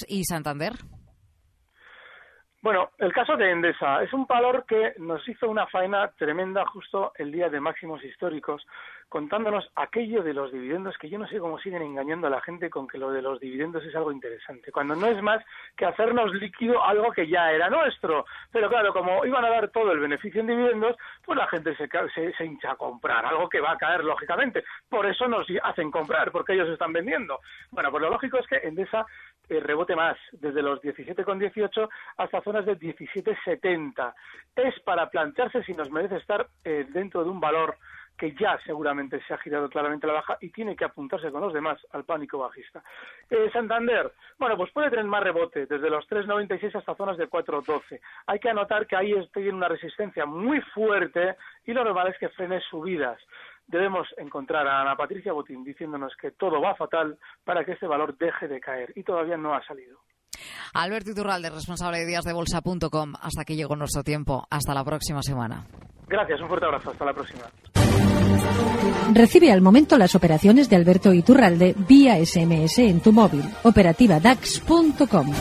y 0.07 0.23
Santander. 0.25 0.73
Bueno, 2.63 2.91
el 2.97 3.11
caso 3.11 3.35
de 3.35 3.51
Endesa 3.51 4.01
es 4.03 4.13
un 4.13 4.25
valor 4.25 4.65
que 4.65 4.93
nos 4.97 5.27
hizo 5.27 5.49
una 5.49 5.67
faena 5.67 6.07
tremenda 6.17 6.65
justo 6.65 7.11
el 7.17 7.29
día 7.29 7.49
de 7.49 7.59
máximos 7.59 8.01
históricos, 8.05 8.65
contándonos 9.09 9.69
aquello 9.75 10.23
de 10.23 10.33
los 10.33 10.49
dividendos, 10.49 10.97
que 10.97 11.09
yo 11.09 11.19
no 11.19 11.27
sé 11.27 11.39
cómo 11.39 11.59
siguen 11.59 11.81
engañando 11.81 12.27
a 12.27 12.29
la 12.29 12.39
gente 12.39 12.69
con 12.69 12.87
que 12.87 12.97
lo 12.97 13.11
de 13.11 13.21
los 13.21 13.41
dividendos 13.41 13.83
es 13.83 13.93
algo 13.95 14.13
interesante, 14.13 14.71
cuando 14.71 14.95
no 14.95 15.07
es 15.07 15.21
más 15.21 15.43
que 15.75 15.85
hacernos 15.85 16.33
líquido 16.33 16.81
algo 16.83 17.11
que 17.11 17.27
ya 17.27 17.51
era 17.51 17.69
nuestro. 17.69 18.25
Pero 18.51 18.69
claro, 18.69 18.93
como 18.93 19.25
iban 19.25 19.43
a 19.43 19.49
dar 19.49 19.67
todo 19.67 19.91
el 19.91 19.99
beneficio 19.99 20.39
en 20.39 20.47
dividendos, 20.47 20.95
pues 21.25 21.37
la 21.37 21.47
gente 21.47 21.75
se, 21.75 21.87
se, 22.35 22.45
hincha 22.45 22.71
a 22.71 22.75
comprar, 22.77 23.25
algo 23.25 23.49
que 23.49 23.59
va 23.59 23.73
a 23.73 23.77
caer 23.77 24.05
lógicamente. 24.05 24.63
Por 24.87 25.05
eso 25.05 25.27
nos 25.27 25.45
hacen 25.63 25.91
comprar, 25.91 26.31
porque 26.31 26.53
ellos 26.53 26.69
están 26.69 26.93
vendiendo. 26.93 27.39
Bueno, 27.71 27.91
pues 27.91 28.01
lo 28.01 28.09
lógico 28.09 28.39
es 28.39 28.47
que 28.47 28.65
Endesa 28.67 29.05
rebote 29.59 29.95
más, 29.95 30.17
desde 30.31 30.61
los 30.61 30.81
17,18 30.81 31.89
hasta 32.17 32.41
zonas 32.41 32.65
de 32.65 32.77
17,70. 32.77 34.13
Es 34.55 34.79
para 34.81 35.09
plantearse 35.09 35.63
si 35.63 35.73
nos 35.73 35.91
merece 35.91 36.17
estar 36.17 36.47
eh, 36.63 36.85
dentro 36.89 37.23
de 37.23 37.29
un 37.29 37.39
valor 37.39 37.77
que 38.17 38.33
ya 38.33 38.59
seguramente 38.65 39.21
se 39.27 39.33
ha 39.33 39.37
girado 39.37 39.69
claramente 39.69 40.07
la 40.07 40.13
baja 40.13 40.37
y 40.39 40.49
tiene 40.49 40.75
que 40.75 40.85
apuntarse 40.85 41.31
con 41.31 41.41
los 41.41 41.53
demás 41.53 41.79
al 41.91 42.03
pánico 42.03 42.37
bajista. 42.37 42.83
Eh, 43.29 43.49
Santander, 43.51 44.11
bueno, 44.37 44.55
pues 44.55 44.71
puede 44.71 44.89
tener 44.89 45.05
más 45.05 45.23
rebote, 45.23 45.65
desde 45.65 45.89
los 45.89 46.07
3,96 46.07 46.75
hasta 46.75 46.95
zonas 46.95 47.17
de 47.17 47.29
4,12. 47.29 47.99
Hay 48.27 48.39
que 48.39 48.49
anotar 48.49 48.85
que 48.87 48.95
ahí 48.95 49.13
tiene 49.33 49.53
una 49.53 49.67
resistencia 49.67 50.25
muy 50.25 50.61
fuerte 50.61 51.35
y 51.65 51.73
lo 51.73 51.83
normal 51.83 52.09
es 52.09 52.17
que 52.17 52.29
frene 52.29 52.61
subidas 52.61 53.19
debemos 53.67 54.07
encontrar 54.17 54.67
a 54.67 54.81
Ana 54.81 54.95
Patricia 54.95 55.33
Botín 55.33 55.63
diciéndonos 55.63 56.13
que 56.19 56.31
todo 56.31 56.61
va 56.61 56.75
fatal 56.75 57.17
para 57.43 57.63
que 57.65 57.73
ese 57.73 57.87
valor 57.87 58.17
deje 58.17 58.47
de 58.47 58.59
caer 58.59 58.91
y 58.95 59.03
todavía 59.03 59.37
no 59.37 59.53
ha 59.53 59.63
salido. 59.65 59.99
Alberto 60.73 61.11
Iturralde, 61.11 61.49
responsable 61.49 61.99
de 61.99 62.05
díasdebolsa.com. 62.07 63.13
Hasta 63.21 63.41
aquí 63.41 63.55
llegó 63.55 63.75
nuestro 63.75 64.03
tiempo. 64.03 64.45
Hasta 64.49 64.73
la 64.73 64.83
próxima 64.83 65.21
semana. 65.21 65.65
Gracias, 66.07 66.41
un 66.41 66.47
fuerte 66.47 66.65
abrazo. 66.65 66.91
Hasta 66.91 67.05
la 67.05 67.13
próxima. 67.13 67.43
Recibe 69.13 69.51
al 69.51 69.61
momento 69.61 69.97
las 69.97 70.15
operaciones 70.15 70.69
de 70.69 70.75
Alberto 70.75 71.13
Iturralde 71.13 71.75
vía 71.87 72.15
SMS 72.23 72.79
en 72.79 73.01
tu 73.01 73.11
móvil. 73.11 73.43
Operativa 73.63 74.19
DAX.com. 74.19 75.31